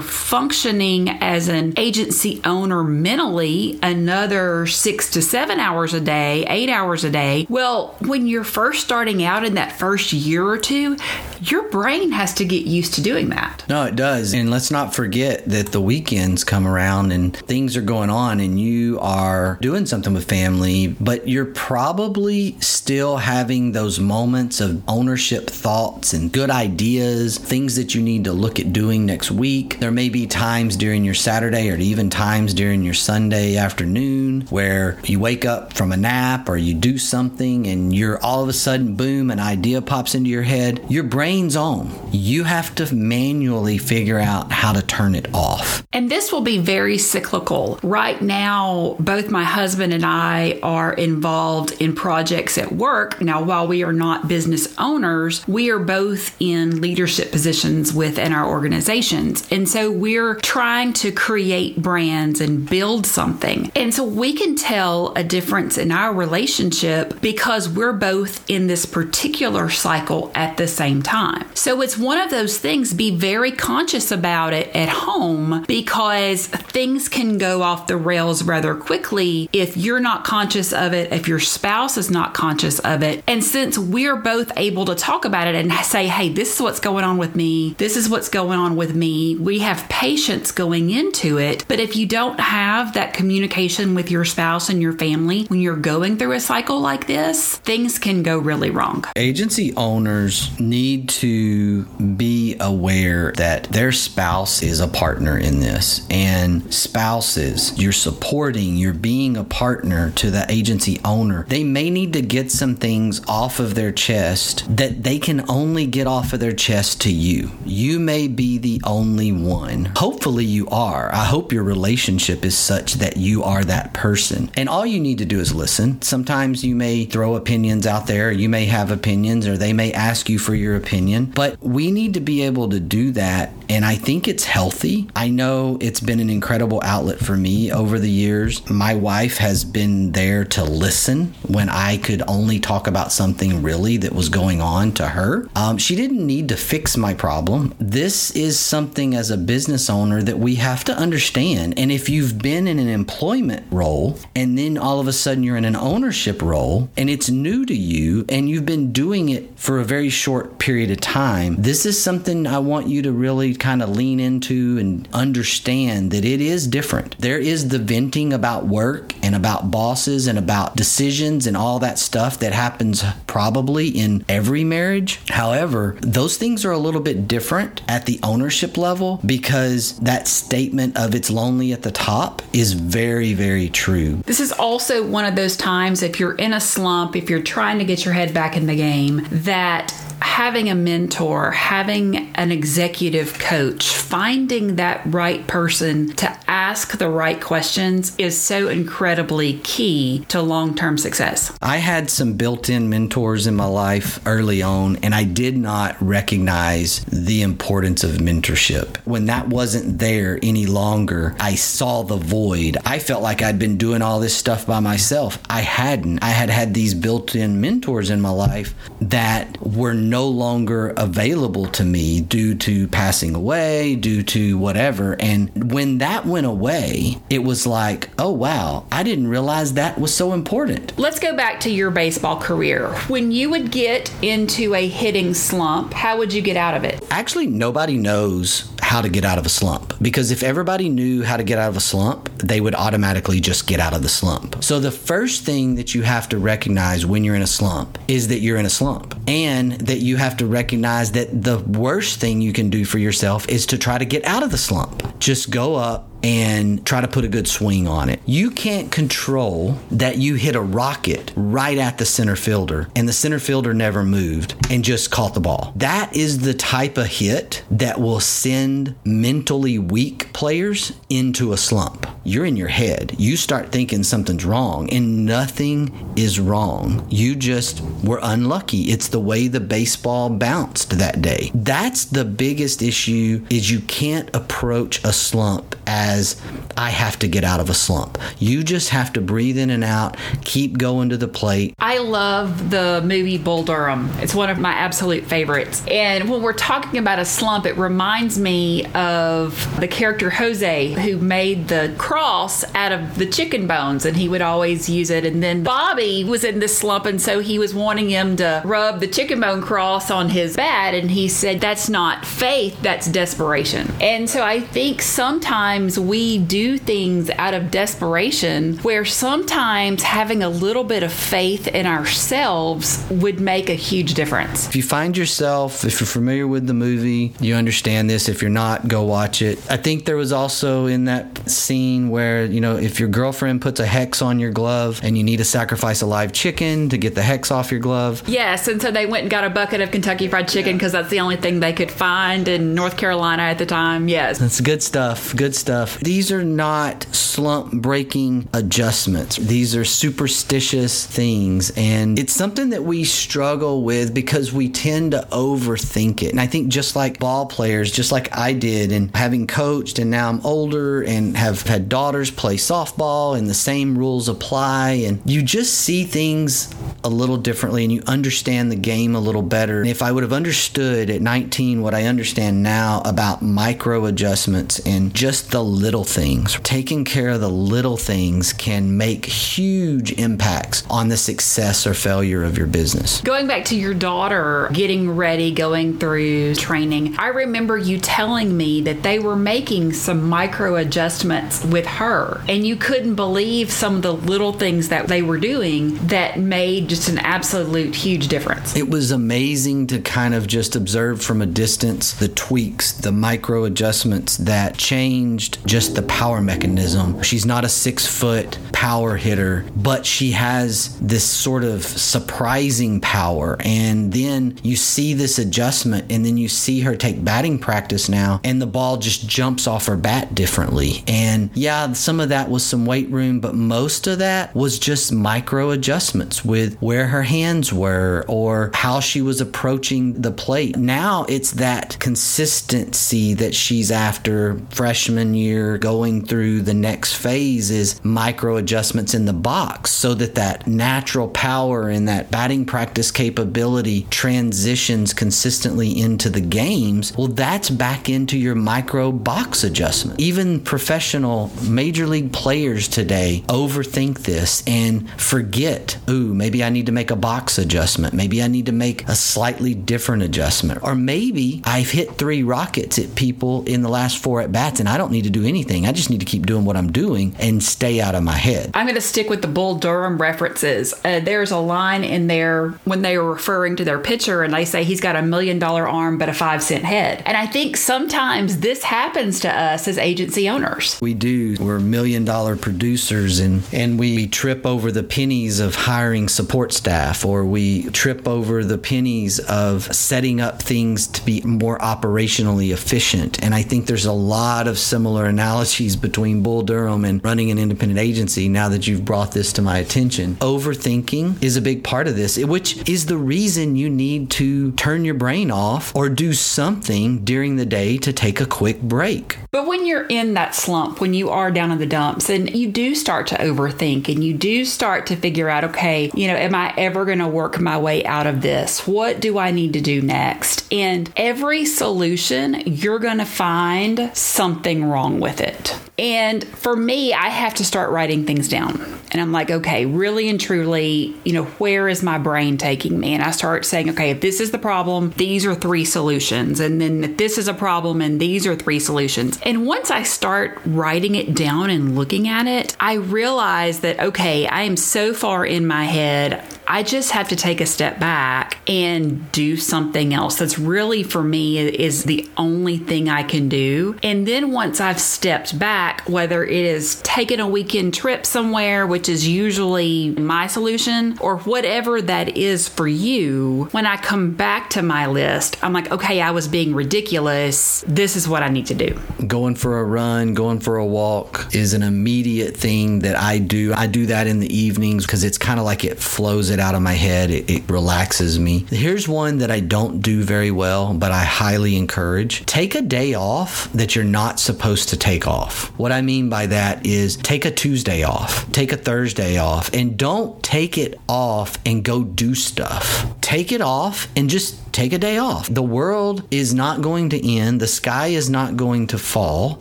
functioning 0.00 1.10
as 1.10 1.48
an 1.48 1.74
agency 1.76 2.40
owner 2.44 2.82
mentally 2.82 3.78
another 3.82 4.66
six 4.66 5.10
to 5.10 5.20
seven 5.20 5.60
hours 5.60 5.92
a 5.92 6.00
day, 6.00 6.46
eight 6.46 6.70
hours 6.70 7.04
a 7.04 7.10
day. 7.10 7.46
Well, 7.50 7.94
when 8.00 8.26
you're 8.26 8.44
first 8.44 8.82
starting 8.82 9.22
out 9.24 9.44
in 9.44 9.54
that 9.54 9.72
first 9.72 10.12
year 10.12 10.46
or 10.46 10.56
two, 10.56 10.96
your 11.42 11.68
brain 11.68 12.12
has 12.12 12.32
to 12.34 12.44
get 12.44 12.64
used 12.64 12.94
to 12.94 13.02
doing 13.02 13.28
that. 13.30 13.64
No, 13.68 13.84
it 13.84 13.96
does. 13.96 14.32
And 14.32 14.50
let's 14.50 14.70
not 14.70 14.94
forget 14.94 15.44
that 15.48 15.72
the 15.72 15.80
weekends 15.80 16.44
come 16.44 16.66
around 16.66 17.12
and 17.12 17.36
things 17.36 17.76
are 17.76 17.82
going 17.82 18.10
on 18.10 18.40
and 18.40 18.58
you 18.58 18.98
are 19.00 19.58
doing 19.60 19.84
something 19.84 20.14
with 20.14 20.28
family, 20.28 20.88
but 20.88 21.28
you're 21.28 21.44
probably 21.44 22.58
still 22.60 23.16
having 23.16 23.72
those 23.72 23.98
moments 23.98 24.33
of 24.34 24.82
ownership 24.88 25.48
thoughts 25.48 26.12
and 26.12 26.32
good 26.32 26.50
ideas, 26.50 27.38
things 27.38 27.76
that 27.76 27.94
you 27.94 28.02
need 28.02 28.24
to 28.24 28.32
look 28.32 28.58
at 28.58 28.72
doing 28.72 29.06
next 29.06 29.30
week. 29.30 29.78
There 29.78 29.92
may 29.92 30.08
be 30.08 30.26
times 30.26 30.76
during 30.76 31.04
your 31.04 31.14
Saturday 31.14 31.70
or 31.70 31.76
even 31.76 32.10
times 32.10 32.52
during 32.52 32.82
your 32.82 32.94
Sunday 32.94 33.56
afternoon 33.56 34.42
where 34.50 34.98
you 35.04 35.20
wake 35.20 35.44
up 35.44 35.72
from 35.72 35.92
a 35.92 35.96
nap 35.96 36.48
or 36.48 36.56
you 36.56 36.74
do 36.74 36.98
something 36.98 37.66
and 37.66 37.94
you're 37.94 38.20
all 38.22 38.42
of 38.42 38.48
a 38.48 38.52
sudden, 38.52 38.96
boom, 38.96 39.30
an 39.30 39.38
idea 39.38 39.80
pops 39.80 40.14
into 40.14 40.30
your 40.30 40.42
head. 40.42 40.84
Your 40.88 41.04
brain's 41.04 41.54
on. 41.54 41.92
You 42.10 42.44
have 42.44 42.74
to 42.76 42.92
manually 42.94 43.78
figure 43.78 44.18
out 44.18 44.50
how 44.50 44.72
to 44.72 44.82
turn 44.82 45.14
it 45.14 45.32
off. 45.32 45.86
And 45.92 46.10
this 46.10 46.32
will 46.32 46.40
be 46.40 46.58
very 46.58 46.98
cyclical. 46.98 47.78
Right 47.82 48.20
now, 48.20 48.96
both 48.98 49.30
my 49.30 49.44
husband 49.44 49.92
and 49.92 50.04
I 50.04 50.58
are 50.62 50.92
involved 50.92 51.80
in 51.80 51.94
projects 51.94 52.58
at 52.58 52.72
work. 52.72 53.20
Now, 53.20 53.42
while 53.42 53.66
we 53.66 53.84
are 53.84 53.92
not 53.92 54.23
business 54.24 54.74
owners, 54.78 55.46
we 55.46 55.70
are 55.70 55.78
both 55.78 56.34
in 56.40 56.80
leadership 56.80 57.30
positions 57.30 57.92
within 57.92 58.32
our 58.32 58.48
organizations. 58.48 59.46
And 59.50 59.68
so 59.68 59.90
we're 59.90 60.36
trying 60.36 60.92
to 60.94 61.12
create 61.12 61.80
brands 61.80 62.40
and 62.40 62.68
build 62.68 63.06
something. 63.06 63.70
And 63.76 63.94
so 63.94 64.04
we 64.04 64.34
can 64.34 64.56
tell 64.56 65.12
a 65.14 65.24
difference 65.24 65.78
in 65.78 65.92
our 65.92 66.12
relationship 66.12 67.20
because 67.20 67.68
we're 67.68 67.92
both 67.92 68.48
in 68.48 68.66
this 68.66 68.86
particular 68.86 69.70
cycle 69.70 70.30
at 70.34 70.56
the 70.56 70.68
same 70.68 71.02
time. 71.02 71.46
So 71.54 71.80
it's 71.80 71.98
one 71.98 72.18
of 72.18 72.30
those 72.30 72.58
things, 72.58 72.92
be 72.92 73.14
very 73.16 73.52
conscious 73.52 74.10
about 74.10 74.52
it 74.52 74.74
at 74.74 74.88
home 74.88 75.64
because 75.66 76.46
things 76.46 77.08
can 77.08 77.38
go 77.38 77.62
off 77.62 77.86
the 77.86 77.96
rails 77.96 78.42
rather 78.42 78.74
quickly 78.74 79.48
if 79.52 79.76
you're 79.76 80.00
not 80.00 80.24
conscious 80.24 80.72
of 80.72 80.92
it, 80.92 81.12
if 81.12 81.28
your 81.28 81.40
spouse 81.40 81.96
is 81.96 82.10
not 82.10 82.34
conscious 82.34 82.78
of 82.80 83.02
it. 83.02 83.22
And 83.26 83.42
since 83.42 83.78
we're 83.78 84.13
both 84.16 84.52
able 84.56 84.84
to 84.86 84.94
talk 84.94 85.24
about 85.24 85.48
it 85.48 85.54
and 85.54 85.72
say, 85.84 86.06
hey, 86.06 86.28
this 86.28 86.54
is 86.54 86.60
what's 86.60 86.80
going 86.80 87.04
on 87.04 87.18
with 87.18 87.34
me, 87.34 87.74
this 87.78 87.96
is 87.96 88.08
what's 88.08 88.28
going 88.28 88.58
on 88.58 88.76
with 88.76 88.94
me, 88.94 89.36
we 89.36 89.60
have 89.60 89.88
patience 89.88 90.50
going 90.52 90.90
into 90.90 91.38
it. 91.38 91.64
But 91.68 91.80
if 91.80 91.96
you 91.96 92.06
don't 92.06 92.38
have 92.40 92.94
that 92.94 93.14
communication 93.14 93.94
with 93.94 94.10
your 94.10 94.24
spouse 94.24 94.68
and 94.68 94.80
your 94.80 94.92
family 94.92 95.44
when 95.46 95.60
you're 95.60 95.76
going 95.76 96.16
through 96.16 96.32
a 96.32 96.40
cycle 96.40 96.80
like 96.80 97.06
this, 97.06 97.58
things 97.58 97.98
can 97.98 98.22
go 98.22 98.38
really 98.38 98.70
wrong. 98.70 99.04
Agency 99.16 99.74
owners 99.76 100.58
need 100.60 101.08
to 101.08 101.84
be 102.16 102.56
aware 102.60 103.32
that 103.32 103.64
their 103.64 103.92
spouse 103.92 104.62
is 104.62 104.80
a 104.80 104.88
partner 104.88 105.38
in 105.38 105.60
this. 105.60 106.06
And 106.10 106.72
spouses, 106.72 107.78
you're 107.80 107.92
supporting, 107.92 108.76
you're 108.76 108.94
being 108.94 109.36
a 109.36 109.44
partner 109.44 110.10
to 110.12 110.30
the 110.30 110.46
agency 110.50 111.00
owner. 111.04 111.44
They 111.48 111.64
may 111.64 111.90
need 111.90 112.12
to 112.14 112.22
get 112.22 112.50
some 112.50 112.76
things 112.76 113.20
off 113.26 113.60
of 113.60 113.74
their 113.74 113.92
chest 114.04 114.64
that 114.76 115.02
they 115.02 115.18
can 115.18 115.48
only 115.48 115.86
get 115.86 116.06
off 116.06 116.34
of 116.34 116.40
their 116.40 116.52
chest 116.52 117.00
to 117.00 117.10
you. 117.10 117.50
You 117.64 117.98
may 117.98 118.28
be 118.28 118.58
the 118.58 118.82
only 118.84 119.32
one. 119.32 119.86
Hopefully, 119.96 120.44
you 120.44 120.68
are. 120.68 121.10
I 121.14 121.24
hope 121.24 121.52
your 121.52 121.62
relationship 121.62 122.44
is 122.44 122.56
such 122.56 122.94
that 122.94 123.16
you 123.16 123.42
are 123.42 123.64
that 123.64 123.94
person. 123.94 124.50
And 124.56 124.68
all 124.68 124.84
you 124.84 125.00
need 125.00 125.18
to 125.18 125.24
do 125.24 125.40
is 125.40 125.54
listen. 125.54 126.02
Sometimes 126.02 126.62
you 126.62 126.76
may 126.76 127.06
throw 127.06 127.34
opinions 127.34 127.86
out 127.86 128.06
there, 128.06 128.30
you 128.30 128.50
may 128.50 128.66
have 128.66 128.90
opinions, 128.90 129.46
or 129.46 129.56
they 129.56 129.72
may 129.72 129.90
ask 129.92 130.28
you 130.28 130.38
for 130.38 130.54
your 130.54 130.76
opinion, 130.76 131.32
but 131.34 131.58
we 131.62 131.90
need 131.90 132.12
to 132.14 132.20
be 132.20 132.42
able 132.42 132.68
to 132.68 132.80
do 132.80 133.10
that. 133.12 133.52
And 133.70 133.86
I 133.86 133.94
think 133.94 134.28
it's 134.28 134.44
healthy. 134.44 135.08
I 135.16 135.30
know 135.30 135.78
it's 135.80 136.00
been 136.00 136.20
an 136.20 136.28
incredible 136.28 136.80
outlet 136.84 137.20
for 137.20 137.36
me 137.36 137.72
over 137.72 137.98
the 137.98 138.10
years. 138.10 138.68
My 138.68 138.94
wife 138.94 139.38
has 139.38 139.64
been 139.64 140.12
there 140.12 140.44
to 140.56 140.62
listen 140.62 141.32
when 141.48 141.70
I 141.70 141.96
could 141.96 142.22
only 142.28 142.60
talk 142.60 142.86
about 142.86 143.10
something 143.10 143.62
really 143.62 143.93
that 143.98 144.12
was 144.12 144.28
going 144.28 144.60
on 144.60 144.92
to 144.92 145.08
her. 145.08 145.48
Um, 145.54 145.78
she 145.78 145.96
didn't 145.96 146.26
need 146.26 146.48
to 146.48 146.56
fix 146.56 146.96
my 146.96 147.14
problem. 147.14 147.74
This 147.78 148.30
is 148.32 148.58
something 148.58 149.14
as 149.14 149.30
a 149.30 149.36
business 149.36 149.90
owner 149.90 150.22
that 150.22 150.38
we 150.38 150.56
have 150.56 150.84
to 150.84 150.92
understand. 150.92 151.78
And 151.78 151.90
if 151.92 152.08
you've 152.08 152.38
been 152.38 152.66
in 152.66 152.78
an 152.78 152.88
employment 152.88 153.66
role 153.70 154.18
and 154.34 154.58
then 154.58 154.78
all 154.78 155.00
of 155.00 155.08
a 155.08 155.12
sudden 155.12 155.42
you're 155.42 155.56
in 155.56 155.64
an 155.64 155.76
ownership 155.76 156.42
role 156.42 156.88
and 156.96 157.08
it's 157.10 157.30
new 157.30 157.64
to 157.66 157.74
you 157.74 158.24
and 158.28 158.48
you've 158.48 158.66
been 158.66 158.92
doing 158.92 159.28
it 159.28 159.58
for 159.58 159.78
a 159.78 159.84
very 159.84 160.08
short 160.08 160.58
period 160.58 160.90
of 160.90 161.00
time, 161.00 161.56
this 161.58 161.86
is 161.86 162.02
something 162.02 162.46
I 162.46 162.58
want 162.58 162.88
you 162.88 163.02
to 163.02 163.12
really 163.12 163.54
kind 163.54 163.82
of 163.82 163.90
lean 163.90 164.20
into 164.20 164.78
and 164.78 165.08
understand 165.12 166.10
that 166.10 166.24
it 166.24 166.40
is 166.40 166.66
different. 166.66 167.16
There 167.18 167.38
is 167.38 167.68
the 167.68 167.78
venting 167.78 168.32
about 168.32 168.66
work 168.66 169.14
and 169.22 169.34
about 169.34 169.70
bosses 169.70 170.26
and 170.26 170.38
about 170.38 170.76
decisions 170.76 171.46
and 171.46 171.56
all 171.56 171.78
that 171.80 171.98
stuff 171.98 172.38
that 172.38 172.52
happens 172.52 173.04
probably 173.26 173.83
in 173.88 174.24
every 174.28 174.64
marriage. 174.64 175.20
However, 175.28 175.96
those 176.00 176.36
things 176.36 176.64
are 176.64 176.72
a 176.72 176.78
little 176.78 177.00
bit 177.00 177.28
different 177.28 177.82
at 177.88 178.06
the 178.06 178.20
ownership 178.22 178.76
level 178.76 179.20
because 179.24 179.98
that 180.00 180.28
statement 180.28 180.96
of 180.96 181.14
it's 181.14 181.30
lonely 181.30 181.72
at 181.72 181.82
the 181.82 181.90
top 181.90 182.42
is 182.52 182.72
very, 182.72 183.34
very 183.34 183.68
true. 183.68 184.22
This 184.26 184.40
is 184.40 184.52
also 184.52 185.06
one 185.06 185.24
of 185.24 185.36
those 185.36 185.56
times 185.56 186.02
if 186.02 186.20
you're 186.20 186.34
in 186.34 186.52
a 186.52 186.60
slump, 186.60 187.16
if 187.16 187.30
you're 187.30 187.42
trying 187.42 187.78
to 187.78 187.84
get 187.84 188.04
your 188.04 188.14
head 188.14 188.34
back 188.34 188.56
in 188.56 188.66
the 188.66 188.76
game, 188.76 189.26
that 189.30 189.92
having 190.24 190.70
a 190.70 190.74
mentor, 190.74 191.50
having 191.50 192.16
an 192.34 192.50
executive 192.50 193.38
coach, 193.38 193.88
finding 193.94 194.76
that 194.76 195.02
right 195.04 195.46
person 195.46 196.08
to 196.16 196.26
ask 196.48 196.98
the 196.98 197.08
right 197.08 197.40
questions 197.40 198.16
is 198.16 198.40
so 198.40 198.68
incredibly 198.68 199.58
key 199.58 200.24
to 200.28 200.40
long 200.40 200.74
term 200.74 200.96
success. 200.96 201.56
I 201.60 201.76
had 201.76 202.10
some 202.10 202.34
built 202.34 202.68
in 202.68 202.88
mentors 202.88 203.46
in 203.46 203.54
my 203.54 203.66
life 203.74 204.20
early 204.26 204.62
on, 204.62 204.96
and 205.02 205.14
I 205.14 205.24
did 205.24 205.56
not 205.56 205.96
recognize 206.00 207.04
the 207.04 207.42
importance 207.42 208.04
of 208.04 208.12
mentorship. 208.12 208.96
When 209.04 209.26
that 209.26 209.48
wasn't 209.48 209.98
there 209.98 210.38
any 210.42 210.66
longer, 210.66 211.34
I 211.38 211.56
saw 211.56 212.02
the 212.02 212.16
void. 212.16 212.76
I 212.84 212.98
felt 212.98 213.22
like 213.22 213.42
I'd 213.42 213.58
been 213.58 213.76
doing 213.76 214.00
all 214.00 214.20
this 214.20 214.36
stuff 214.36 214.66
by 214.66 214.80
myself. 214.80 215.38
I 215.50 215.60
hadn't. 215.60 216.22
I 216.22 216.30
had 216.30 216.50
had 216.50 216.74
these 216.74 216.94
built 216.94 217.34
in 217.34 217.60
mentors 217.60 218.10
in 218.10 218.20
my 218.20 218.30
life 218.30 218.74
that 219.00 219.60
were 219.60 219.94
no 219.94 220.28
longer 220.28 220.94
available 220.96 221.66
to 221.66 221.84
me 221.84 222.20
due 222.20 222.54
to 222.54 222.88
passing 222.88 223.34
away, 223.34 223.96
due 223.96 224.22
to 224.22 224.56
whatever. 224.58 225.16
And 225.20 225.72
when 225.72 225.98
that 225.98 226.26
went 226.26 226.46
away, 226.46 227.18
it 227.28 227.42
was 227.42 227.66
like, 227.66 228.10
oh, 228.18 228.30
wow, 228.30 228.86
I 228.92 229.02
didn't 229.02 229.28
realize 229.28 229.74
that 229.74 229.98
was 229.98 230.14
so 230.14 230.32
important. 230.32 230.98
Let's 230.98 231.18
go 231.18 231.36
back 231.36 231.60
to 231.60 231.70
your 231.70 231.90
baseball 231.90 232.40
career. 232.40 232.88
When 233.08 233.32
you 233.32 233.50
would 233.50 233.63
get 233.70 234.12
into 234.22 234.74
a 234.74 234.86
hitting 234.88 235.34
slump, 235.34 235.92
how 235.92 236.18
would 236.18 236.32
you 236.32 236.42
get 236.42 236.56
out 236.56 236.76
of 236.76 236.84
it? 236.84 237.04
Actually, 237.10 237.46
nobody 237.46 237.96
knows 237.96 238.70
how 238.80 239.00
to 239.00 239.08
get 239.08 239.24
out 239.24 239.38
of 239.38 239.46
a 239.46 239.48
slump 239.48 239.94
because 240.00 240.30
if 240.30 240.42
everybody 240.42 240.88
knew 240.88 241.22
how 241.22 241.36
to 241.36 241.42
get 241.42 241.58
out 241.58 241.68
of 241.68 241.76
a 241.76 241.80
slump, 241.80 242.28
they 242.38 242.60
would 242.60 242.74
automatically 242.74 243.40
just 243.40 243.66
get 243.66 243.80
out 243.80 243.94
of 243.94 244.02
the 244.02 244.08
slump. 244.08 244.62
So, 244.62 244.78
the 244.78 244.90
first 244.90 245.44
thing 245.44 245.74
that 245.76 245.94
you 245.94 246.02
have 246.02 246.28
to 246.28 246.38
recognize 246.38 247.06
when 247.06 247.24
you're 247.24 247.34
in 247.34 247.42
a 247.42 247.46
slump 247.46 247.98
is 248.08 248.28
that 248.28 248.40
you're 248.40 248.58
in 248.58 248.66
a 248.66 248.70
slump 248.70 249.18
and 249.26 249.72
that 249.72 249.98
you 249.98 250.16
have 250.16 250.36
to 250.36 250.46
recognize 250.46 251.12
that 251.12 251.42
the 251.42 251.58
worst 251.58 252.20
thing 252.20 252.40
you 252.40 252.52
can 252.52 252.70
do 252.70 252.84
for 252.84 252.98
yourself 252.98 253.48
is 253.48 253.66
to 253.66 253.78
try 253.78 253.98
to 253.98 254.04
get 254.04 254.24
out 254.24 254.42
of 254.42 254.50
the 254.50 254.58
slump. 254.58 255.18
Just 255.18 255.50
go 255.50 255.74
up 255.76 256.08
and 256.24 256.84
try 256.86 257.02
to 257.02 257.06
put 257.06 257.24
a 257.24 257.28
good 257.28 257.46
swing 257.46 257.86
on 257.86 258.08
it. 258.08 258.18
You 258.24 258.50
can't 258.50 258.90
control 258.90 259.78
that 259.90 260.16
you 260.16 260.36
hit 260.36 260.56
a 260.56 260.60
rocket 260.60 261.30
right 261.36 261.76
at 261.76 261.98
the 261.98 262.06
center 262.06 262.34
fielder 262.34 262.88
and 262.96 263.06
the 263.06 263.12
center 263.12 263.38
fielder 263.38 263.74
never 263.74 264.02
moved 264.02 264.54
and 264.70 264.82
just 264.82 265.10
caught 265.10 265.34
the 265.34 265.40
ball. 265.40 265.74
That 265.76 266.16
is 266.16 266.38
the 266.38 266.54
type 266.54 266.96
of 266.96 267.08
hit 267.08 267.62
that 267.70 268.00
will 268.00 268.20
send 268.20 268.94
mentally 269.04 269.78
weak 269.78 270.32
players 270.32 270.94
into 271.10 271.52
a 271.52 271.58
slump. 271.58 272.06
You're 272.24 272.46
in 272.46 272.56
your 272.56 272.68
head. 272.68 273.14
You 273.18 273.36
start 273.36 273.70
thinking 273.70 274.02
something's 274.02 274.46
wrong 274.46 274.88
and 274.88 275.26
nothing 275.26 276.14
is 276.16 276.40
wrong. 276.40 277.06
You 277.10 277.36
just 277.36 277.82
were 278.02 278.20
unlucky. 278.22 278.84
It's 278.84 279.08
the 279.08 279.20
way 279.20 279.46
the 279.46 279.60
baseball 279.60 280.30
bounced 280.30 280.98
that 280.98 281.20
day. 281.20 281.50
That's 281.54 282.06
the 282.06 282.24
biggest 282.24 282.80
issue 282.80 283.44
is 283.50 283.70
you 283.70 283.80
can't 283.80 284.34
approach 284.34 285.04
a 285.04 285.12
slump 285.12 285.76
as 285.86 286.13
as 286.14 286.40
I 286.76 286.90
have 286.90 287.18
to 287.20 287.28
get 287.28 287.44
out 287.44 287.60
of 287.60 287.68
a 287.68 287.74
slump. 287.74 288.18
You 288.38 288.62
just 288.62 288.90
have 288.90 289.12
to 289.14 289.20
breathe 289.20 289.58
in 289.58 289.70
and 289.70 289.84
out, 289.84 290.16
keep 290.42 290.78
going 290.78 291.08
to 291.10 291.16
the 291.16 291.28
plate. 291.28 291.74
I 291.78 291.98
love 291.98 292.70
the 292.70 293.02
movie 293.04 293.38
Bull 293.38 293.64
Durham. 293.64 294.10
It's 294.18 294.34
one 294.34 294.50
of 294.50 294.58
my 294.58 294.72
absolute 294.72 295.24
favorites. 295.24 295.84
And 295.88 296.28
when 296.30 296.42
we're 296.42 296.52
talking 296.52 296.98
about 296.98 297.18
a 297.18 297.24
slump, 297.24 297.66
it 297.66 297.76
reminds 297.76 298.38
me 298.38 298.86
of 298.92 299.80
the 299.80 299.88
character 299.88 300.30
Jose 300.30 300.92
who 300.92 301.18
made 301.18 301.68
the 301.68 301.94
cross 301.98 302.64
out 302.74 302.92
of 302.92 303.18
the 303.18 303.26
chicken 303.26 303.66
bones 303.66 304.04
and 304.04 304.16
he 304.16 304.28
would 304.28 304.42
always 304.42 304.88
use 304.88 305.10
it. 305.10 305.24
And 305.24 305.42
then 305.42 305.62
Bobby 305.62 306.24
was 306.24 306.44
in 306.44 306.60
this 306.60 306.76
slump 306.78 307.06
and 307.06 307.20
so 307.20 307.40
he 307.40 307.58
was 307.58 307.74
wanting 307.74 308.10
him 308.10 308.36
to 308.36 308.62
rub 308.64 309.00
the 309.00 309.06
chicken 309.06 309.40
bone 309.40 309.62
cross 309.62 310.10
on 310.10 310.28
his 310.28 310.56
bat 310.56 310.94
and 310.94 311.10
he 311.10 311.28
said 311.28 311.60
that's 311.60 311.88
not 311.88 312.24
faith, 312.24 312.80
that's 312.82 313.06
desperation. 313.06 313.92
And 314.00 314.28
so 314.28 314.42
I 314.42 314.60
think 314.60 315.02
sometimes 315.02 315.98
we 316.06 316.38
do 316.38 316.78
things 316.78 317.30
out 317.30 317.54
of 317.54 317.70
desperation 317.70 318.78
where 318.78 319.04
sometimes 319.04 320.02
having 320.02 320.42
a 320.42 320.48
little 320.48 320.84
bit 320.84 321.02
of 321.02 321.12
faith 321.12 321.66
in 321.68 321.86
ourselves 321.86 323.04
would 323.10 323.40
make 323.40 323.68
a 323.68 323.74
huge 323.74 324.14
difference. 324.14 324.68
If 324.68 324.76
you 324.76 324.82
find 324.82 325.16
yourself, 325.16 325.84
if 325.84 326.00
you're 326.00 326.06
familiar 326.06 326.46
with 326.46 326.66
the 326.66 326.74
movie, 326.74 327.34
you 327.40 327.54
understand 327.54 328.08
this. 328.10 328.28
If 328.28 328.42
you're 328.42 328.50
not, 328.50 328.88
go 328.88 329.02
watch 329.02 329.42
it. 329.42 329.58
I 329.70 329.76
think 329.76 330.04
there 330.04 330.16
was 330.16 330.32
also 330.32 330.86
in 330.86 331.04
that 331.06 331.48
scene 331.48 332.10
where, 332.10 332.44
you 332.44 332.60
know, 332.60 332.76
if 332.76 333.00
your 333.00 333.08
girlfriend 333.08 333.62
puts 333.62 333.80
a 333.80 333.86
hex 333.86 334.22
on 334.22 334.38
your 334.38 334.50
glove 334.50 335.00
and 335.02 335.16
you 335.16 335.24
need 335.24 335.38
to 335.38 335.44
sacrifice 335.44 336.02
a 336.02 336.06
live 336.06 336.32
chicken 336.32 336.88
to 336.90 336.98
get 336.98 337.14
the 337.14 337.22
hex 337.22 337.50
off 337.50 337.70
your 337.70 337.80
glove. 337.80 338.22
Yes, 338.26 338.68
and 338.68 338.80
so 338.80 338.90
they 338.90 339.06
went 339.06 339.22
and 339.22 339.30
got 339.30 339.44
a 339.44 339.50
bucket 339.50 339.80
of 339.80 339.90
Kentucky 339.90 340.28
Fried 340.28 340.48
Chicken 340.48 340.76
because 340.76 340.92
that's 340.92 341.10
the 341.10 341.20
only 341.20 341.36
thing 341.36 341.60
they 341.60 341.72
could 341.72 341.90
find 341.90 342.48
in 342.48 342.74
North 342.74 342.96
Carolina 342.96 343.42
at 343.42 343.58
the 343.58 343.66
time. 343.66 344.08
Yes. 344.08 344.38
That's 344.38 344.60
good 344.60 344.82
stuff. 344.82 345.34
Good 345.34 345.54
stuff. 345.54 345.93
These 346.00 346.32
are 346.32 346.44
not 346.44 347.04
slump 347.14 347.72
breaking 347.72 348.48
adjustments. 348.52 349.36
These 349.36 349.74
are 349.74 349.84
superstitious 349.84 351.06
things. 351.06 351.72
And 351.76 352.18
it's 352.18 352.32
something 352.32 352.70
that 352.70 352.84
we 352.84 353.04
struggle 353.04 353.82
with 353.82 354.14
because 354.14 354.52
we 354.52 354.68
tend 354.68 355.12
to 355.12 355.26
overthink 355.32 356.22
it. 356.22 356.30
And 356.30 356.40
I 356.40 356.46
think 356.46 356.68
just 356.68 356.94
like 356.94 357.18
ball 357.18 357.46
players, 357.46 357.90
just 357.90 358.12
like 358.12 358.36
I 358.36 358.52
did, 358.52 358.92
and 358.92 359.14
having 359.16 359.46
coached, 359.46 359.98
and 359.98 360.10
now 360.10 360.28
I'm 360.28 360.40
older 360.44 361.02
and 361.02 361.36
have 361.36 361.62
had 361.62 361.88
daughters 361.88 362.30
play 362.30 362.56
softball, 362.56 363.36
and 363.36 363.48
the 363.48 363.54
same 363.54 363.98
rules 363.98 364.28
apply. 364.28 364.90
And 365.06 365.20
you 365.24 365.42
just 365.42 365.74
see 365.74 366.04
things 366.04 366.72
a 367.02 367.08
little 367.08 367.36
differently 367.36 367.84
and 367.84 367.92
you 367.92 368.02
understand 368.06 368.72
the 368.72 368.76
game 368.76 369.14
a 369.14 369.20
little 369.20 369.42
better. 369.42 369.80
And 369.80 369.88
if 369.88 370.02
I 370.02 370.10
would 370.10 370.22
have 370.22 370.32
understood 370.32 371.10
at 371.10 371.20
19 371.20 371.82
what 371.82 371.94
I 371.94 372.04
understand 372.04 372.62
now 372.62 373.02
about 373.04 373.42
micro 373.42 374.06
adjustments 374.06 374.80
and 374.86 375.14
just 375.14 375.50
the 375.50 375.62
little 375.74 376.04
things, 376.04 376.58
taking 376.62 377.04
care 377.04 377.30
of 377.30 377.40
the 377.40 377.48
little 377.48 377.96
things 377.96 378.52
can 378.52 378.96
make 378.96 379.26
huge 379.26 380.12
impacts 380.12 380.84
on 380.88 381.08
the 381.08 381.16
success 381.16 381.86
or 381.86 381.94
failure 381.94 382.44
of 382.44 382.56
your 382.56 382.66
business. 382.66 383.20
Going 383.22 383.46
back 383.46 383.64
to 383.66 383.76
your 383.76 383.94
daughter 383.94 384.70
getting 384.72 385.10
ready, 385.10 385.50
going 385.50 385.98
through 385.98 386.54
training, 386.54 387.16
I 387.18 387.28
remember 387.28 387.76
you 387.76 387.98
telling 387.98 388.56
me 388.56 388.82
that 388.82 389.02
they 389.02 389.18
were 389.18 389.36
making 389.36 389.92
some 389.92 390.28
micro 390.28 390.76
adjustments 390.76 391.64
with 391.64 391.86
her, 391.86 392.42
and 392.48 392.66
you 392.66 392.76
couldn't 392.76 393.16
believe 393.16 393.70
some 393.70 393.96
of 393.96 394.02
the 394.02 394.12
little 394.12 394.52
things 394.52 394.88
that 394.88 395.08
they 395.08 395.22
were 395.22 395.38
doing 395.38 395.96
that 396.06 396.38
made 396.38 396.88
just 396.88 397.08
an 397.08 397.18
absolute 397.18 397.94
huge 397.94 398.28
difference. 398.28 398.76
It 398.76 398.88
was 398.88 399.10
amazing 399.10 399.88
to 399.88 400.00
kind 400.00 400.34
of 400.34 400.46
just 400.46 400.76
observe 400.76 401.22
from 401.22 401.42
a 401.42 401.46
distance 401.46 402.12
the 402.12 402.28
tweaks, 402.28 402.92
the 402.92 403.12
micro 403.12 403.64
adjustments 403.64 404.36
that 404.38 404.76
changed 404.76 405.63
just 405.66 405.94
the 405.94 406.02
power 406.02 406.40
mechanism. 406.40 407.22
She's 407.22 407.46
not 407.46 407.64
a 407.64 407.68
six 407.68 408.06
foot 408.06 408.58
power 408.72 409.16
hitter, 409.16 409.64
but 409.76 410.04
she 410.04 410.32
has 410.32 410.98
this 411.00 411.24
sort 411.24 411.64
of 411.64 411.84
surprising 411.84 413.00
power. 413.00 413.56
And 413.60 414.12
then 414.12 414.58
you 414.62 414.76
see 414.76 415.14
this 415.14 415.38
adjustment, 415.38 416.10
and 416.10 416.24
then 416.24 416.36
you 416.36 416.48
see 416.48 416.80
her 416.80 416.96
take 416.96 417.24
batting 417.24 417.58
practice 417.58 418.08
now, 418.08 418.40
and 418.44 418.60
the 418.60 418.66
ball 418.66 418.98
just 418.98 419.26
jumps 419.28 419.66
off 419.66 419.86
her 419.86 419.96
bat 419.96 420.34
differently. 420.34 421.02
And 421.06 421.50
yeah, 421.54 421.92
some 421.92 422.20
of 422.20 422.28
that 422.28 422.50
was 422.50 422.64
some 422.64 422.84
weight 422.84 423.08
room, 423.10 423.40
but 423.40 423.54
most 423.54 424.06
of 424.06 424.18
that 424.18 424.54
was 424.54 424.78
just 424.78 425.12
micro 425.12 425.70
adjustments 425.70 426.44
with 426.44 426.76
where 426.82 427.06
her 427.06 427.22
hands 427.22 427.72
were 427.72 428.24
or 428.28 428.70
how 428.74 429.00
she 429.00 429.22
was 429.22 429.40
approaching 429.40 430.20
the 430.20 430.30
plate. 430.30 430.76
Now 430.76 431.24
it's 431.28 431.52
that 431.52 431.96
consistency 432.00 433.34
that 433.34 433.54
she's 433.54 433.90
after 433.90 434.58
freshman 434.70 435.34
year 435.34 435.53
going 435.78 436.24
through 436.24 436.62
the 436.62 436.74
next 436.74 437.14
phase 437.14 437.70
is 437.70 438.02
micro 438.04 438.56
adjustments 438.56 439.14
in 439.14 439.24
the 439.24 439.32
box 439.32 439.90
so 439.90 440.14
that 440.14 440.34
that 440.34 440.66
natural 440.66 441.28
power 441.28 441.88
and 441.88 442.08
that 442.08 442.30
batting 442.30 442.64
practice 442.64 443.10
capability 443.10 444.06
transitions 444.10 445.12
consistently 445.14 445.98
into 446.00 446.28
the 446.28 446.40
games. 446.40 447.16
Well, 447.16 447.28
that's 447.28 447.70
back 447.70 448.08
into 448.08 448.38
your 448.38 448.54
micro 448.54 449.12
box 449.12 449.64
adjustment. 449.64 450.20
Even 450.20 450.60
professional 450.60 451.50
major 451.68 452.06
league 452.06 452.32
players 452.32 452.88
today 452.88 453.44
overthink 453.48 454.20
this 454.20 454.62
and 454.66 455.08
forget, 455.20 455.96
ooh, 456.08 456.34
maybe 456.34 456.64
I 456.64 456.70
need 456.70 456.86
to 456.86 456.92
make 456.92 457.10
a 457.10 457.16
box 457.16 457.58
adjustment. 457.58 458.14
Maybe 458.14 458.42
I 458.42 458.48
need 458.48 458.66
to 458.66 458.72
make 458.72 459.06
a 459.08 459.14
slightly 459.14 459.74
different 459.74 460.22
adjustment. 460.22 460.82
Or 460.82 460.94
maybe 460.94 461.62
I've 461.64 461.90
hit 461.90 462.16
three 462.16 462.42
rockets 462.42 462.98
at 462.98 463.14
people 463.14 463.64
in 463.64 463.82
the 463.82 463.88
last 463.88 464.18
four 464.18 464.40
at 464.40 464.52
bats 464.52 464.80
and 464.80 464.88
I 464.88 464.98
don't 464.98 465.12
need 465.12 465.24
to 465.24 465.30
do 465.30 465.43
anything. 465.44 465.86
I 465.86 465.92
just 465.92 466.10
need 466.10 466.20
to 466.20 466.26
keep 466.26 466.46
doing 466.46 466.64
what 466.64 466.76
I'm 466.76 466.92
doing 466.92 467.34
and 467.38 467.62
stay 467.62 468.00
out 468.00 468.14
of 468.14 468.22
my 468.22 468.36
head. 468.36 468.70
I'm 468.74 468.86
going 468.86 468.94
to 468.94 469.00
stick 469.00 469.30
with 469.30 469.42
the 469.42 469.48
Bull 469.48 469.76
Durham 469.76 470.18
references. 470.18 470.94
Uh, 471.04 471.20
there's 471.20 471.50
a 471.50 471.58
line 471.58 472.04
in 472.04 472.26
there 472.26 472.70
when 472.84 473.02
they 473.02 473.18
were 473.18 473.32
referring 473.32 473.76
to 473.76 473.84
their 473.84 473.98
pitcher 473.98 474.42
and 474.42 474.52
they 474.52 474.64
say 474.64 474.84
he's 474.84 475.00
got 475.00 475.16
a 475.16 475.22
million 475.22 475.58
dollar 475.58 475.88
arm 475.88 476.18
but 476.18 476.28
a 476.28 476.34
five 476.34 476.62
cent 476.62 476.84
head. 476.84 477.22
And 477.26 477.36
I 477.36 477.46
think 477.46 477.76
sometimes 477.76 478.58
this 478.60 478.82
happens 478.82 479.40
to 479.40 479.50
us 479.50 479.88
as 479.88 479.98
agency 479.98 480.48
owners. 480.48 480.98
We 481.00 481.14
do. 481.14 481.56
We're 481.58 481.80
million 481.80 482.24
dollar 482.24 482.56
producers 482.56 483.38
and, 483.40 483.62
and 483.72 483.98
we 483.98 484.26
trip 484.26 484.66
over 484.66 484.90
the 484.90 485.02
pennies 485.02 485.60
of 485.60 485.74
hiring 485.74 486.28
support 486.28 486.72
staff 486.72 487.24
or 487.24 487.44
we 487.44 487.84
trip 487.90 488.26
over 488.26 488.64
the 488.64 488.78
pennies 488.78 489.38
of 489.40 489.94
setting 489.94 490.40
up 490.40 490.62
things 490.62 491.06
to 491.08 491.24
be 491.24 491.40
more 491.42 491.78
operationally 491.78 492.72
efficient. 492.72 493.42
And 493.42 493.54
I 493.54 493.62
think 493.62 493.86
there's 493.86 494.06
a 494.06 494.12
lot 494.12 494.68
of 494.68 494.78
similar 494.78 495.26
analogies 495.34 495.96
between 495.96 496.44
Bull 496.44 496.62
Durham 496.62 497.04
and 497.04 497.22
running 497.24 497.50
an 497.50 497.58
independent 497.58 497.98
agency 497.98 498.48
now 498.48 498.68
that 498.68 498.86
you've 498.86 499.04
brought 499.04 499.32
this 499.32 499.52
to 499.54 499.62
my 499.62 499.78
attention. 499.78 500.36
Overthinking 500.36 501.42
is 501.42 501.56
a 501.56 501.60
big 501.60 501.82
part 501.82 502.06
of 502.06 502.14
this, 502.14 502.38
which 502.38 502.88
is 502.88 503.06
the 503.06 503.16
reason 503.16 503.74
you 503.74 503.90
need 503.90 504.30
to 504.30 504.70
turn 504.72 505.04
your 505.04 505.14
brain 505.14 505.50
off 505.50 505.94
or 505.96 506.08
do 506.08 506.32
something 506.32 507.24
during 507.24 507.56
the 507.56 507.66
day 507.66 507.98
to 507.98 508.12
take 508.12 508.40
a 508.40 508.46
quick 508.46 508.80
break. 508.80 509.38
But 509.50 509.66
when 509.66 509.86
you're 509.86 510.06
in 510.06 510.34
that 510.34 510.54
slump, 510.54 511.00
when 511.00 511.14
you 511.14 511.30
are 511.30 511.50
down 511.50 511.72
in 511.72 511.78
the 511.78 511.86
dumps, 511.86 512.30
and 512.30 512.54
you 512.54 512.70
do 512.70 512.94
start 512.94 513.26
to 513.28 513.36
overthink 513.36 514.08
and 514.08 514.22
you 514.22 514.34
do 514.34 514.64
start 514.64 515.06
to 515.06 515.16
figure 515.16 515.48
out, 515.48 515.64
okay, 515.64 516.12
you 516.14 516.28
know, 516.28 516.36
am 516.36 516.54
I 516.54 516.72
ever 516.76 517.04
going 517.04 517.18
to 517.18 517.28
work 517.28 517.60
my 517.60 517.76
way 517.76 518.04
out 518.04 518.28
of 518.28 518.40
this? 518.40 518.86
What 518.86 519.20
do 519.20 519.38
I 519.38 519.50
need 519.50 519.72
to 519.72 519.80
do 519.80 520.00
next? 520.00 520.72
And 520.72 521.12
every 521.16 521.64
solution, 521.64 522.62
you're 522.66 523.00
going 523.00 523.18
to 523.18 523.24
find 523.24 524.10
something 524.16 524.84
wrong 524.84 525.20
with 525.24 525.40
it. 525.40 525.74
And 525.98 526.44
for 526.44 526.76
me, 526.76 527.14
I 527.14 527.30
have 527.30 527.54
to 527.54 527.64
start 527.64 527.90
writing 527.90 528.26
things 528.26 528.46
down. 528.46 528.78
And 529.10 529.22
I'm 529.22 529.32
like, 529.32 529.50
okay, 529.50 529.86
really 529.86 530.28
and 530.28 530.38
truly, 530.38 531.16
you 531.24 531.32
know, 531.32 531.44
where 531.44 531.88
is 531.88 532.02
my 532.02 532.18
brain 532.18 532.58
taking 532.58 533.00
me? 533.00 533.14
And 533.14 533.22
I 533.22 533.30
start 533.30 533.64
saying, 533.64 533.88
okay, 533.90 534.10
if 534.10 534.20
this 534.20 534.38
is 534.38 534.50
the 534.50 534.58
problem, 534.58 535.14
these 535.16 535.46
are 535.46 535.54
three 535.54 535.86
solutions. 535.86 536.60
And 536.60 536.78
then 536.78 537.04
if 537.04 537.16
this 537.16 537.38
is 537.38 537.48
a 537.48 537.54
problem, 537.54 538.02
and 538.02 538.20
these 538.20 538.46
are 538.46 538.54
three 538.54 538.80
solutions. 538.80 539.40
And 539.42 539.64
once 539.64 539.90
I 539.90 540.02
start 540.02 540.60
writing 540.66 541.14
it 541.14 541.34
down 541.34 541.70
and 541.70 541.96
looking 541.96 542.28
at 542.28 542.46
it, 542.46 542.76
I 542.78 542.94
realize 542.94 543.80
that, 543.80 543.98
okay, 544.00 544.46
I 544.46 544.62
am 544.64 544.76
so 544.76 545.14
far 545.14 545.46
in 545.46 545.66
my 545.66 545.84
head. 545.84 546.44
I 546.66 546.82
just 546.82 547.10
have 547.10 547.28
to 547.28 547.36
take 547.36 547.60
a 547.60 547.66
step 547.66 547.98
back 547.98 548.58
and 548.68 549.30
do 549.32 549.56
something 549.56 550.14
else 550.14 550.38
that's 550.38 550.58
really 550.58 551.02
for 551.02 551.22
me 551.22 551.58
is 551.58 552.04
the 552.04 552.28
only 552.36 552.78
thing 552.78 553.08
I 553.08 553.22
can 553.22 553.48
do. 553.48 553.96
And 554.02 554.26
then 554.26 554.50
once 554.50 554.80
I've 554.80 555.00
stepped 555.00 555.58
back, 555.58 556.08
whether 556.08 556.42
it 556.42 556.52
is 556.52 557.00
taking 557.02 557.40
a 557.40 557.46
weekend 557.46 557.92
trip 557.94 558.24
somewhere, 558.24 558.86
which 558.86 559.08
is 559.08 559.28
usually 559.28 560.10
my 560.10 560.46
solution, 560.46 561.18
or 561.20 561.38
whatever 561.38 562.00
that 562.00 562.36
is 562.36 562.68
for 562.68 562.88
you, 562.88 563.68
when 563.72 563.86
I 563.86 563.96
come 563.96 564.32
back 564.32 564.70
to 564.70 564.82
my 564.82 565.06
list, 565.06 565.62
I'm 565.62 565.72
like, 565.72 565.90
okay, 565.92 566.22
I 566.22 566.30
was 566.30 566.48
being 566.48 566.74
ridiculous. 566.74 567.84
This 567.86 568.16
is 568.16 568.26
what 568.26 568.42
I 568.42 568.48
need 568.48 568.66
to 568.66 568.74
do. 568.74 568.98
Going 569.26 569.54
for 569.54 569.80
a 569.80 569.84
run, 569.84 570.34
going 570.34 570.60
for 570.60 570.76
a 570.76 570.86
walk 570.86 571.54
is 571.54 571.74
an 571.74 571.82
immediate 571.82 572.56
thing 572.56 573.00
that 573.00 573.16
I 573.16 573.38
do. 573.38 573.74
I 573.74 573.86
do 573.86 574.06
that 574.06 574.26
in 574.26 574.40
the 574.40 574.54
evenings 574.54 575.04
because 575.04 575.24
it's 575.24 575.38
kind 575.38 575.58
of 575.58 575.66
like 575.66 575.84
it 575.84 575.98
flows 575.98 576.53
it 576.54 576.60
out 576.60 576.74
of 576.74 576.80
my 576.80 576.94
head. 576.94 577.30
It, 577.30 577.50
it 577.50 577.70
relaxes 577.70 578.38
me. 578.38 578.64
Here's 578.70 579.06
one 579.06 579.38
that 579.38 579.50
I 579.50 579.60
don't 579.60 580.00
do 580.00 580.22
very 580.22 580.50
well, 580.50 580.94
but 580.94 581.12
I 581.12 581.24
highly 581.24 581.76
encourage. 581.76 582.46
Take 582.46 582.74
a 582.74 582.80
day 582.80 583.12
off 583.12 583.70
that 583.72 583.94
you're 583.94 584.04
not 584.04 584.40
supposed 584.40 584.88
to 584.88 584.96
take 584.96 585.26
off. 585.26 585.76
What 585.78 585.92
I 585.92 586.00
mean 586.00 586.30
by 586.30 586.46
that 586.46 586.86
is 586.86 587.16
take 587.16 587.44
a 587.44 587.50
Tuesday 587.50 588.02
off, 588.04 588.50
take 588.52 588.72
a 588.72 588.76
Thursday 588.78 589.36
off, 589.36 589.72
and 589.74 589.98
don't 589.98 590.42
take 590.42 590.78
it 590.78 590.98
off 591.08 591.58
and 591.66 591.84
go 591.84 592.02
do 592.02 592.34
stuff. 592.34 593.04
Take 593.34 593.50
it 593.50 593.62
off 593.62 594.06
and 594.14 594.30
just 594.30 594.72
take 594.72 594.92
a 594.92 594.98
day 594.98 595.18
off. 595.18 595.52
The 595.52 595.60
world 595.60 596.22
is 596.30 596.54
not 596.54 596.82
going 596.82 597.10
to 597.10 597.36
end, 597.36 597.60
the 597.60 597.66
sky 597.66 598.06
is 598.06 598.30
not 598.30 598.56
going 598.56 598.86
to 598.86 598.96
fall, 598.96 599.60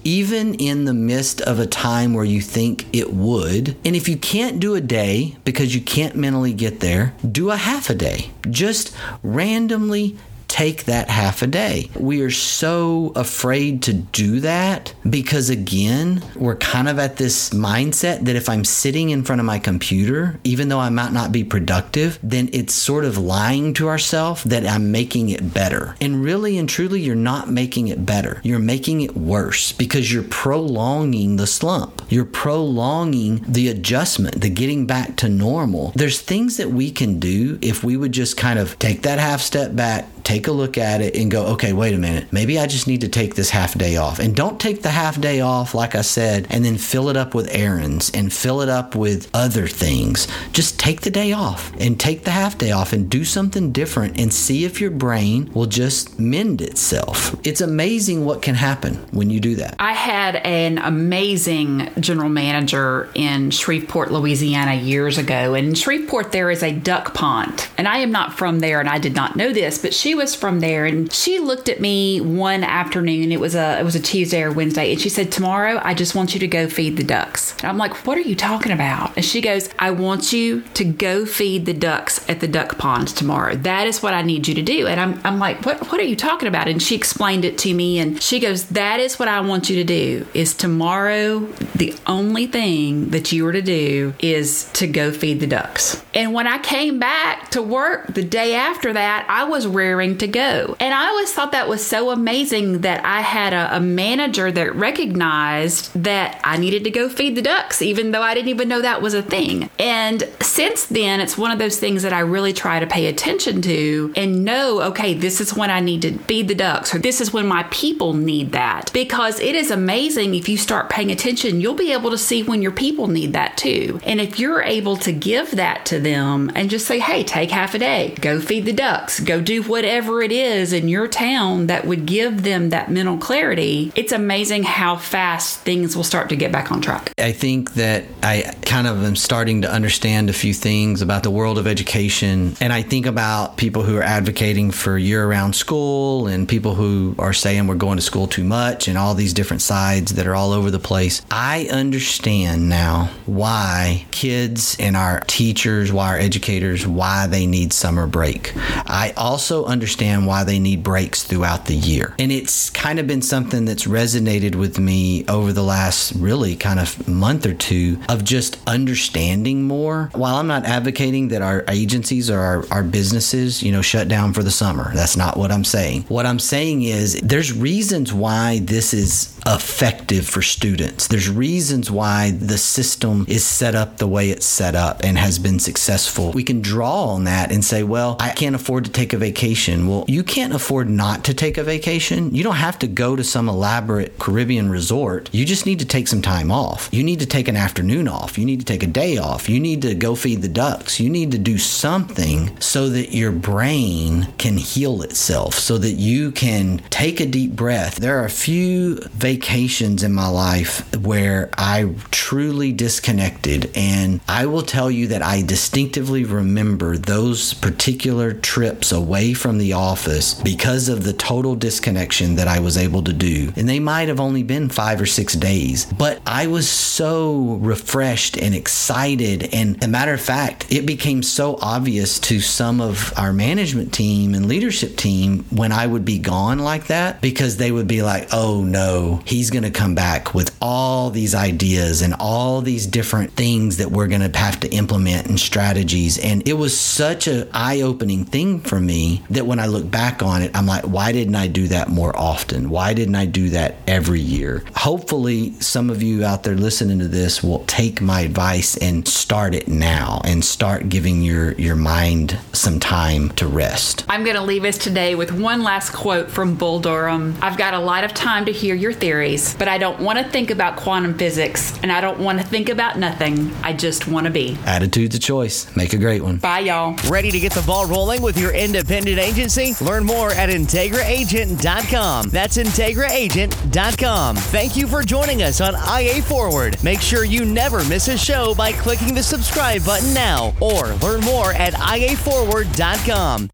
even 0.03 0.53
in 0.53 0.86
the 0.86 0.93
midst 0.93 1.41
of 1.41 1.57
a 1.57 1.65
time 1.65 2.13
where 2.13 2.23
you 2.23 2.39
think 2.39 2.86
it 2.95 3.12
would. 3.12 3.75
And 3.83 3.95
if 3.95 4.07
you 4.07 4.15
can't 4.15 4.59
do 4.59 4.75
a 4.75 4.81
day 4.81 5.38
because 5.43 5.73
you 5.73 5.81
can't 5.81 6.15
mentally 6.15 6.53
get 6.53 6.81
there, 6.81 7.15
do 7.27 7.49
a 7.49 7.57
half 7.57 7.89
a 7.89 7.95
day. 7.95 8.29
Just 8.47 8.95
randomly 9.23 10.17
take 10.54 10.84
that 10.86 11.10
half 11.10 11.42
a 11.42 11.48
day. 11.48 11.89
We 11.96 12.22
are 12.22 12.30
so 12.30 13.12
afraid 13.16 13.82
to 13.84 13.94
do 13.94 14.39
that 14.42 14.94
because, 15.10 15.50
again, 15.50 16.24
we're 16.36 16.58
kind 16.58 16.88
of 16.88 17.00
at 17.00 17.18
this 17.18 17.50
mindset 17.50 18.26
that 18.26 18.36
if 18.36 18.48
I'm 18.48 18.63
sitting 18.63 19.10
in 19.10 19.24
front 19.24 19.39
of 19.39 19.48
my 19.48 19.58
computer, 19.58 20.39
even 20.44 20.70
though 20.70 20.80
I 20.80 20.89
might 20.89 21.12
not 21.12 21.32
be 21.32 21.44
productive, 21.44 22.20
then 22.22 22.52
it's 22.54 22.76
sort 22.76 23.04
of 23.04 23.18
lying 23.18 23.74
to 23.74 23.89
ourselves 23.89 24.44
that 24.44 24.63
I'm 24.63 24.92
making 24.92 25.30
it 25.30 25.56
better. 25.56 25.96
And 26.00 26.24
really 26.24 26.60
and 26.60 26.70
truly, 26.70 27.02
you're 27.02 27.16
not 27.16 27.50
making 27.50 27.88
it 27.88 28.06
better. 28.06 28.39
You're 28.44 28.60
making 28.60 29.02
it 29.02 29.18
worse 29.18 29.72
because 29.72 30.13
you're 30.13 30.22
prolonging 30.22 31.38
the 31.38 31.48
slump. 31.48 32.04
You're 32.10 32.26
prolonging 32.26 33.44
the 33.48 33.70
adjustment, 33.70 34.42
the 34.42 34.52
getting 34.52 34.86
back 34.86 35.16
to 35.18 35.30
normal. 35.30 35.94
There's 35.96 36.22
things 36.22 36.58
that 36.58 36.70
we 36.70 36.92
can 36.92 37.20
do 37.20 37.58
if 37.63 37.84
we 37.84 37.98
would 37.98 38.12
just 38.12 38.38
kind 38.38 38.60
of 38.60 38.78
take 38.78 39.02
that 39.02 39.18
half 39.18 39.42
step 39.42 39.76
back, 39.76 40.08
take 40.24 40.42
a 40.47 40.51
look 40.51 40.77
at 40.77 41.01
it 41.01 41.15
and 41.15 41.29
go, 41.29 41.45
okay, 41.47 41.73
wait 41.73 41.93
a 41.93 41.97
minute. 41.97 42.32
Maybe 42.32 42.60
I 42.60 42.67
just 42.67 42.88
need 42.88 43.01
to 43.01 43.10
take 43.10 43.36
this 43.36 43.49
half 43.49 43.77
day 43.77 43.97
off. 43.97 44.19
And 44.19 44.36
don't 44.36 44.60
take 44.60 44.82
the 44.82 44.89
half 44.89 45.19
day 45.19 45.41
off, 45.41 45.73
like 45.73 45.95
I 45.95 46.01
said, 46.01 46.47
and 46.49 46.63
then 46.63 46.77
fill 46.77 47.10
it 47.10 47.17
up 47.17 47.34
with 47.34 47.47
errands 47.51 48.12
and 48.13 48.32
fill 48.32 48.62
it 48.62 48.69
up 48.69 48.95
with 48.95 49.29
other 49.34 49.67
things. 49.67 50.27
Just 50.51 50.79
take 50.79 51.01
the 51.01 51.12
day 51.12 51.32
off 51.32 51.71
and 51.79 51.99
take 51.99 52.23
the 52.23 52.32
half 52.32 52.58
day 52.58 52.71
off 52.71 52.93
and 52.93 53.10
do 53.10 53.23
something 53.25 53.71
different 53.71 54.19
and 54.19 54.34
see 54.34 54.65
if 54.65 54.79
your 54.79 54.91
brain 54.91 55.51
will 55.53 55.65
just 55.65 56.19
mend 56.19 56.62
itself. 56.62 57.36
It's 57.45 57.62
amazing 57.62 58.25
what 58.25 58.41
can 58.41 58.56
happen 58.56 58.95
when 59.12 59.29
you 59.29 59.39
do 59.39 59.56
that. 59.56 59.75
I 59.79 59.93
had 59.93 60.38
an 60.38 60.77
amazing 60.77 61.91
general 61.99 62.29
manager 62.29 63.10
in 63.15 63.51
Shreveport, 63.51 64.12
Louisiana 64.12 64.75
years 64.75 65.17
ago. 65.17 65.53
And 65.53 65.69
in 65.69 65.75
Shreveport, 65.75 66.32
there 66.32 66.51
is 66.51 66.63
a 66.63 66.71
duck 66.71 67.13
pond. 67.13 67.67
And 67.77 67.88
I 67.88 67.97
am 67.99 68.12
not 68.12 68.38
from 68.38 68.60
there 68.60 68.79
and 68.79 68.89
I 68.89 68.99
did 68.99 69.15
not 69.15 69.36
know 69.36 69.51
this, 69.51 69.77
but 69.77 69.93
she 69.93 70.15
was 70.15 70.33
from 70.36 70.60
there 70.60 70.86
and 70.86 71.12
she 71.12 71.39
looked 71.39 71.69
at 71.69 71.80
me 71.80 72.22
one 72.22 72.63
afternoon. 72.63 73.32
It 73.32 73.39
was 73.39 73.56
a 73.56 73.80
it 73.80 73.84
was 73.84 73.96
a 73.96 74.00
Tuesday 74.00 74.41
or 74.43 74.52
Wednesday, 74.52 74.91
and 74.91 75.00
she 75.00 75.10
said, 75.10 75.32
"Tomorrow, 75.32 75.82
I 75.84 75.93
just 75.93 76.15
want 76.15 76.34
you 76.34 76.39
to 76.39 76.48
go 76.48 76.67
feed 76.67 76.98
the 76.98 77.04
ducks." 77.04 77.54
And 77.60 77.65
I'm 77.65 77.78
like, 77.78 78.06
"What 78.06 78.17
are 78.17 78.22
you 78.22 78.36
talking 78.36 78.72
about?" 78.72 79.15
And 79.15 79.26
she 79.26 79.41
goes, 79.41 79.69
"I 79.80 79.91
want 79.91 80.34
you 80.34 80.62
to 80.74 80.84
go 80.84 81.26
feed 81.26 81.65
the 81.65 81.74
ducks 81.74 82.28
at 82.30 82.39
the 82.39 82.48
duck 82.48 82.78
pond 82.78 83.10
tomorrow. 83.10 83.56
That 83.56 83.88
is 83.88 84.02
what 84.04 84.13
I 84.13 84.22
need 84.22 84.48
you 84.48 84.56
to 84.56 84.62
do." 84.62 84.88
And 84.88 85.00
I'm 85.00 85.19
I'm 85.24 85.39
like, 85.39 85.65
"What 85.65 85.91
what 85.91 86.00
are 86.00 86.06
you 86.06 86.15
talking 86.15 86.48
about?" 86.48 86.67
And 86.67 86.82
she 86.82 86.96
explained 86.96 87.46
it 87.46 87.58
to 87.60 87.74
me, 87.74 88.00
and 88.00 88.22
she 88.22 88.39
goes, 88.39 88.65
"That 88.65 89.00
is 89.00 89.19
what 89.19 89.28
I 89.28 89.41
want 89.41 89.69
you 89.69 89.76
to 89.78 89.84
do. 89.84 90.26
Is 90.34 90.54
tomorrow 90.54 91.48
the 91.76 91.93
only 92.08 92.48
thing 92.48 93.10
that 93.10 93.32
you 93.32 93.46
are 93.48 93.54
to 93.54 93.62
do 93.62 94.13
is 94.19 94.69
to 94.74 94.88
go 94.88 95.12
feed 95.12 95.39
the 95.39 95.48
ducks." 95.48 96.02
And 96.13 96.34
when 96.34 96.48
I 96.48 96.60
came 96.60 97.00
back 97.00 97.50
to 97.52 97.62
work 97.62 98.13
the 98.13 98.24
day 98.24 98.56
after 98.56 98.93
that, 98.93 99.26
I 99.28 99.43
was 99.46 99.65
raring 99.65 99.93
raring 99.93 100.17
to 100.23 100.27
go. 100.27 100.75
And 100.79 100.93
I 100.93 101.07
always 101.07 101.31
thought 101.31 101.51
that 101.51 101.67
was 101.67 101.86
so 101.86 102.09
amazing 102.09 102.81
that 102.81 103.03
I 103.05 103.21
had 103.21 103.53
a, 103.53 103.77
a 103.77 103.79
manager 103.79 104.51
that 104.51 104.75
recognized 104.75 105.93
that 106.03 106.39
I 106.43 106.57
needed 106.57 106.83
to 106.86 106.91
go 106.91 107.09
feed 107.09 107.36
the 107.36 107.41
ducks, 107.41 107.81
even 107.81 108.12
though 108.12 108.21
I 108.21 108.33
didn't 108.33 108.49
even 108.49 108.67
know 108.69 108.81
that 108.81 109.01
was 109.01 109.13
a 109.13 109.21
thing. 109.21 109.69
And 109.79 110.23
since 110.41 110.86
then, 110.86 111.19
it's 111.19 111.38
one 111.38 111.51
of 111.51 111.59
those 111.59 111.79
things 111.79 112.03
that 112.03 112.13
I 112.13 112.19
really 112.19 112.53
try 112.53 112.79
to 112.79 112.88
pay 112.88 113.07
attention 113.07 113.62
to 113.63 114.13
and 114.15 114.43
know, 114.45 114.81
okay, 114.83 115.13
this 115.13 115.41
is 115.41 115.53
when 115.53 115.69
I 115.69 115.79
need 115.79 116.01
to 116.03 116.17
feed 116.19 116.47
the 116.47 116.55
ducks, 116.55 116.95
or 116.95 116.99
this 116.99 117.21
is 117.21 117.33
when 117.33 117.47
my 117.47 117.63
people 117.69 118.13
need 118.13 118.53
that. 118.53 118.91
Because 118.93 119.39
it 119.39 119.55
is 119.55 119.71
amazing 119.71 120.36
if 120.36 120.47
you 120.47 120.57
start 120.57 120.89
paying 120.89 121.12
attention, 121.12 121.62
you'll 121.62 121.73
be 121.73 121.91
able 121.91 122.12
to 122.12 122.17
see 122.17 122.43
when 122.43 122.62
your 122.62 122.71
people 122.71 123.07
need 123.07 123.33
that 123.33 123.57
too. 123.57 123.99
And 124.03 124.21
if 124.21 124.39
you're 124.39 124.62
able 124.62 124.97
to 124.97 125.12
give 125.12 125.51
that 125.51 125.86
to 125.88 125.99
them 125.99 126.51
and 126.55 126.69
just 126.69 126.88
say, 126.88 126.99
hey, 126.99 127.23
take 127.23 127.51
half 127.51 127.73
a 127.73 127.79
day, 127.79 128.15
go 128.21 128.39
feed 128.39 128.65
the 128.65 128.73
ducks, 128.73 129.19
go 129.19 129.41
do 129.41 129.63
whatever 129.63 130.12
it 130.21 130.32
is 130.32 130.73
in 130.73 130.88
your 130.88 131.08
town 131.08 131.67
that 131.67 131.86
would 131.86 132.06
give 132.06 132.43
them 132.43 132.69
that 132.69 132.91
mental 132.91 133.17
clarity, 133.17 133.91
it's 133.95 134.12
amazing 134.12 134.63
how 134.63 134.95
fast 134.95 135.60
things 135.62 135.95
will 135.95 136.04
start 136.04 136.30
to 136.30 136.36
get 136.36 136.52
back 136.52 136.71
on 136.71 136.82
track. 136.82 137.12
I 137.17 137.32
think 137.32 137.73
that 137.76 138.04
I 138.21 138.54
kind 138.63 138.88
of 138.88 139.04
am 139.04 139.15
starting 139.15 139.62
to 139.62 139.71
understand 139.71 140.30
a 140.30 140.34
few 140.34 140.54
things 140.54 141.02
about 141.02 141.23
the 141.23 141.32
world 141.32 141.58
of 141.58 141.67
education. 141.67 142.56
And 142.60 142.73
I 142.73 142.82
think 142.82 143.06
about 143.06 143.58
people 143.58 143.84
who 143.84 143.97
are 143.97 144.04
advocating 144.04 144.71
for 144.71 144.97
year 144.97 145.28
round 145.28 145.56
school 145.56 146.28
and 146.28 146.47
people 146.47 146.76
who 146.76 147.15
are 147.17 147.34
saying 147.34 147.67
we're 147.67 147.76
going 147.76 147.97
to 147.97 148.04
school 148.04 148.28
too 148.28 148.43
much 148.43 148.88
and 148.88 148.97
all 148.97 149.15
these 149.15 149.34
different 149.34 149.62
sides 149.62 150.15
that 150.15 150.28
are 150.28 150.36
all 150.36 150.52
over 150.52 150.69
the 150.69 150.80
place. 150.80 151.21
I 151.32 151.67
understand 151.71 152.69
now 152.69 153.10
why 153.26 154.06
kids 154.12 154.76
and 154.80 154.97
our 154.97 155.21
teachers, 155.21 155.91
why 155.91 156.10
our 156.10 156.17
educators, 156.17 156.86
why 156.86 157.28
they 157.28 157.45
need 157.45 157.73
summer 157.73 158.08
break. 158.08 158.54
I 158.56 159.13
also 159.15 159.65
understand 159.65 159.92
why 160.01 160.43
they 160.43 160.60
need 160.60 160.84
breaks 160.84 161.23
throughout 161.23 161.65
the 161.65 161.75
year. 161.75 162.15
And 162.19 162.32
it's 162.32 162.69
kind 162.69 162.99
of 162.99 163.08
been 163.08 163.21
something 163.21 163.65
that's 163.65 163.86
resonated 163.86 164.56
with 164.56 164.79
me 164.79 165.25
over 165.27 165.53
the 165.53 165.63
last 165.63 166.13
really 166.15 166.56
kind 166.56 166.79
of 166.79 167.08
month 167.08 167.45
or 167.45 167.53
two 167.53 167.99
of 168.10 168.23
just 168.23 168.58
understanding 168.67 169.63
more. 169.63 170.10
While 170.13 170.36
I'm 170.36 170.47
not 170.47 170.65
advocating 170.65 171.29
that 171.29 171.41
our 171.41 171.65
agencies 171.67 172.29
or 172.29 172.39
our, 172.39 172.65
our 172.71 172.84
businesses, 172.84 173.62
you 173.63 173.71
know, 173.71 173.82
shut 173.82 174.08
down 174.08 174.34
for 174.34 174.43
the 174.43 174.51
summer, 174.51 174.93
that's 174.93 175.17
not 175.17 175.38
what 175.38 175.51
I'm 175.51 175.63
saying. 175.63 176.03
What 176.03 176.25
I'm 176.25 176.39
saying 176.39 176.84
is 176.84 177.19
there's 177.21 177.53
reasons 177.53 178.13
why 178.13 178.60
this 178.60 178.93
is 178.93 179.38
effective 179.45 180.27
for 180.27 180.41
students. 180.41 181.08
There's 181.08 181.29
reasons 181.29 181.91
why 181.91 182.32
the 182.32 182.58
system 182.58 183.25
is 183.27 183.45
set 183.45 183.75
up 183.75 183.97
the 183.97 184.08
way 184.08 184.29
it's 184.29 184.45
set 184.45 184.75
up 184.75 185.03
and 185.03 185.17
has 185.17 185.39
been 185.39 185.60
successful. 185.60 186.32
We 186.32 186.43
can 186.43 186.62
draw 186.62 187.06
on 187.08 187.25
that 187.25 187.51
and 187.51 187.63
say, 187.63 187.84
well, 187.84 188.17
I 188.19 188.32
can't 188.32 188.56
afford 188.56 188.86
to 188.86 188.91
take 188.91 189.13
a 189.13 189.17
vacation. 189.17 189.83
Well, 189.88 190.06
you 190.08 190.24
can't 190.24 190.54
afford 190.54 190.89
not 190.89 191.24
to 191.26 191.34
take 191.34 191.58
a 191.58 191.63
vacation. 191.63 192.34
You 192.34 192.43
don't 192.43 192.56
have 192.56 192.80
to 192.80 192.88
go 192.88 193.15
to 193.15 193.24
some 193.24 193.50
elaborate 193.50 194.17
Caribbean 194.19 194.69
resort. 194.69 195.30
You 195.34 195.46
just 195.46 195.65
need 195.65 195.80
to 195.80 195.86
take 195.86 196.08
some 196.08 196.22
time 196.22 196.52
off. 196.52 196.89
You 196.91 197.04
need 197.04 197.19
to 197.19 197.26
take 197.26 197.48
an 197.48 197.56
afternoon 197.56 198.08
off. 198.08 198.38
You 198.38 198.46
need 198.46 198.60
to 198.60 198.65
take 198.65 198.84
a 198.84 198.88
day 198.88 199.17
off. 199.17 199.50
You 199.50 199.60
need 199.60 199.82
to 199.84 199.96
go 199.96 200.15
feed 200.15 200.41
the 200.41 200.48
ducks. 200.48 201.00
You 201.00 201.10
need 201.10 201.32
to 201.32 201.38
do 201.38 201.58
something 201.58 202.60
so 202.60 202.89
that 202.89 203.13
your 203.13 203.32
brain 203.32 204.28
can 204.38 204.58
heal 204.58 205.02
itself, 205.02 205.56
so 205.56 205.78
that 205.78 205.93
you 205.93 206.32
can 206.32 206.80
take 206.89 207.19
a 207.19 207.26
deep 207.26 207.56
breath. 207.56 207.98
There 207.98 208.19
are 208.19 208.26
a 208.26 208.30
few 208.30 208.96
vacations 209.13 210.04
in 210.04 210.13
my 210.13 210.28
life 210.28 210.96
where 210.98 211.50
I 211.58 211.93
truly 212.12 212.72
disconnected, 212.72 213.72
and 213.76 214.22
I 214.28 214.46
will 214.46 214.62
tell 214.62 214.89
you 214.89 215.08
that 215.08 215.22
I 215.22 215.41
distinctively 215.41 216.24
remember 216.24 216.98
those 216.98 217.54
particular 217.54 218.34
trips 218.34 218.91
away 218.91 219.34
from 219.34 219.58
the 219.58 219.72
office 219.73 220.33
because 220.36 220.89
of 220.89 221.03
the 221.03 221.13
total 221.13 221.55
disconnection 221.55 222.36
that 222.36 222.47
I 222.47 222.59
was 222.59 222.77
able 222.77 223.03
to 223.03 223.13
do. 223.13 223.51
And 223.55 223.67
they 223.67 223.79
might 223.79 224.07
have 224.07 224.19
only 224.19 224.43
been 224.43 224.69
five 224.69 225.01
or 225.01 225.05
six 225.05 225.33
days, 225.33 225.86
but 225.86 226.21
I 226.25 226.47
was 226.47 226.69
so 226.69 227.57
refreshed 227.62 228.38
and 228.38 228.55
excited. 228.55 229.53
And 229.53 229.83
a 229.83 229.88
matter 229.88 230.13
of 230.13 230.21
fact, 230.21 230.71
it 230.71 230.86
became 230.86 231.23
so 231.23 231.57
obvious 231.62 232.19
to 232.19 232.39
some 232.39 232.81
of 232.81 233.13
our 233.17 233.33
management 233.33 233.93
team 233.93 234.33
and 234.33 234.47
leadership 234.47 234.95
team 234.95 235.45
when 235.49 235.71
I 235.71 235.86
would 235.86 236.05
be 236.05 236.19
gone 236.19 236.59
like 236.59 236.88
that 236.88 237.21
because 237.21 237.57
they 237.57 237.71
would 237.71 237.88
be 237.88 238.01
like, 238.01 238.29
oh 238.31 238.63
no, 238.63 239.21
he's 239.25 239.49
going 239.49 239.63
to 239.63 239.71
come 239.71 239.95
back 239.95 240.33
with 240.33 240.55
all 240.62 241.09
these 241.09 241.36
ideas 241.36 242.01
and 242.01 242.13
all 242.19 242.62
these 242.62 242.88
different 242.88 243.31
things 243.31 243.77
that 243.77 243.91
we're 243.91 244.07
going 244.07 244.31
to 244.31 244.38
have 244.38 244.59
to 244.62 244.69
implement 244.69 245.27
and 245.27 245.39
strategies. 245.39 246.17
And 246.17 246.47
it 246.47 246.53
was 246.53 246.77
such 246.77 247.27
an 247.27 247.49
eye 247.53 247.81
opening 247.81 248.25
thing 248.25 248.59
for 248.59 248.79
me 248.79 249.23
that 249.29 249.45
when 249.45 249.59
I 249.63 249.67
look 249.67 249.89
back 249.89 250.21
on 250.21 250.41
it, 250.41 250.52
I'm 250.54 250.65
like, 250.65 250.84
why 250.84 251.13
didn't 251.13 251.36
I 251.36 251.47
do 251.47 251.69
that 251.69 251.88
more 251.88 252.13
often? 252.19 252.69
Why 252.69 252.93
didn't 252.93 253.15
I 253.15 253.26
do 253.26 253.47
that 253.52 253.76
every 253.88 254.19
year? 254.19 254.62
Hopefully, 254.76 255.54
some 255.62 255.89
of 255.89 256.04
you 256.04 256.26
out 256.26 256.43
there 256.43 256.56
listening 256.56 256.99
to 256.99 257.08
this 257.08 257.41
will 257.41 257.63
take 257.65 258.02
my 258.02 258.19
advice 258.19 258.76
and 258.76 259.08
start 259.08 259.56
it 259.56 259.69
now 259.69 260.19
and 260.26 260.43
start 260.43 260.89
giving 260.89 261.21
your, 261.21 261.54
your 261.54 261.78
mind 261.78 262.38
some 262.52 262.78
time 262.78 263.30
to 263.36 263.47
rest. 263.47 264.04
I'm 264.10 264.26
going 264.26 264.36
to 264.36 264.41
leave 264.41 264.65
us 264.65 264.78
today 264.78 265.15
with 265.15 265.32
one 265.32 265.63
last 265.63 265.93
quote 265.93 266.30
from 266.30 266.56
Bull 266.56 266.82
Durham. 266.82 267.34
I've 267.41 267.58
got 267.58 267.73
a 267.73 267.80
lot 267.80 268.04
of 268.04 268.13
time 268.13 268.43
to 268.47 268.52
hear 268.52 268.76
your 268.76 268.91
theories, 268.91 269.56
but 269.56 269.69
I 269.69 269.78
don't 269.78 270.02
want 270.02 270.19
to 270.19 270.26
think 270.26 270.52
about 270.52 270.76
quantum 270.76 271.17
physics 271.17 271.80
and 271.82 271.89
I 271.89 272.02
don't 272.02 272.19
want 272.19 272.41
to 272.41 272.45
think 272.45 272.67
about 272.67 272.99
nothing. 272.99 273.49
I 273.63 273.71
just 273.71 274.10
want 274.10 274.26
to 274.26 274.30
be. 274.30 274.58
Attitude's 274.65 275.15
a 275.15 275.19
choice. 275.19 275.73
Make 275.73 275.93
a 275.93 275.97
great 275.97 276.21
one. 276.21 276.36
Bye, 276.36 276.60
y'all. 276.60 276.97
Ready 277.10 277.32
to 277.32 277.39
get 277.39 277.54
the 277.54 277.62
ball 277.62 277.86
rolling 277.86 278.21
with 278.21 278.38
your 278.38 278.52
independent 278.52 279.19
agency? 279.58 279.84
Learn 279.84 280.06
more 280.06 280.32
at 280.32 280.50
IntegraAgent.com. 280.50 282.30
That's 282.30 282.58
IntegraAgent.com. 282.58 284.36
Thank 284.36 284.76
you 284.76 284.88
for 284.88 285.04
joining 285.04 285.44
us 285.44 285.62
on 285.62 285.76
IA 285.76 286.22
Forward. 286.22 286.82
Make 286.84 287.02
sure 287.02 287.24
you 287.24 287.46
never 287.46 287.84
miss 287.86 288.08
a 288.08 288.18
show 288.18 288.54
by 288.56 288.72
clicking 288.72 289.13
the 289.13 289.24
subscribe 289.24 289.86
button 289.86 290.13
now 290.13 290.54
or 290.60 290.88
learn 290.96 291.22
more 291.22 291.54
at 291.54 291.74
IAForward.com. 291.74 293.50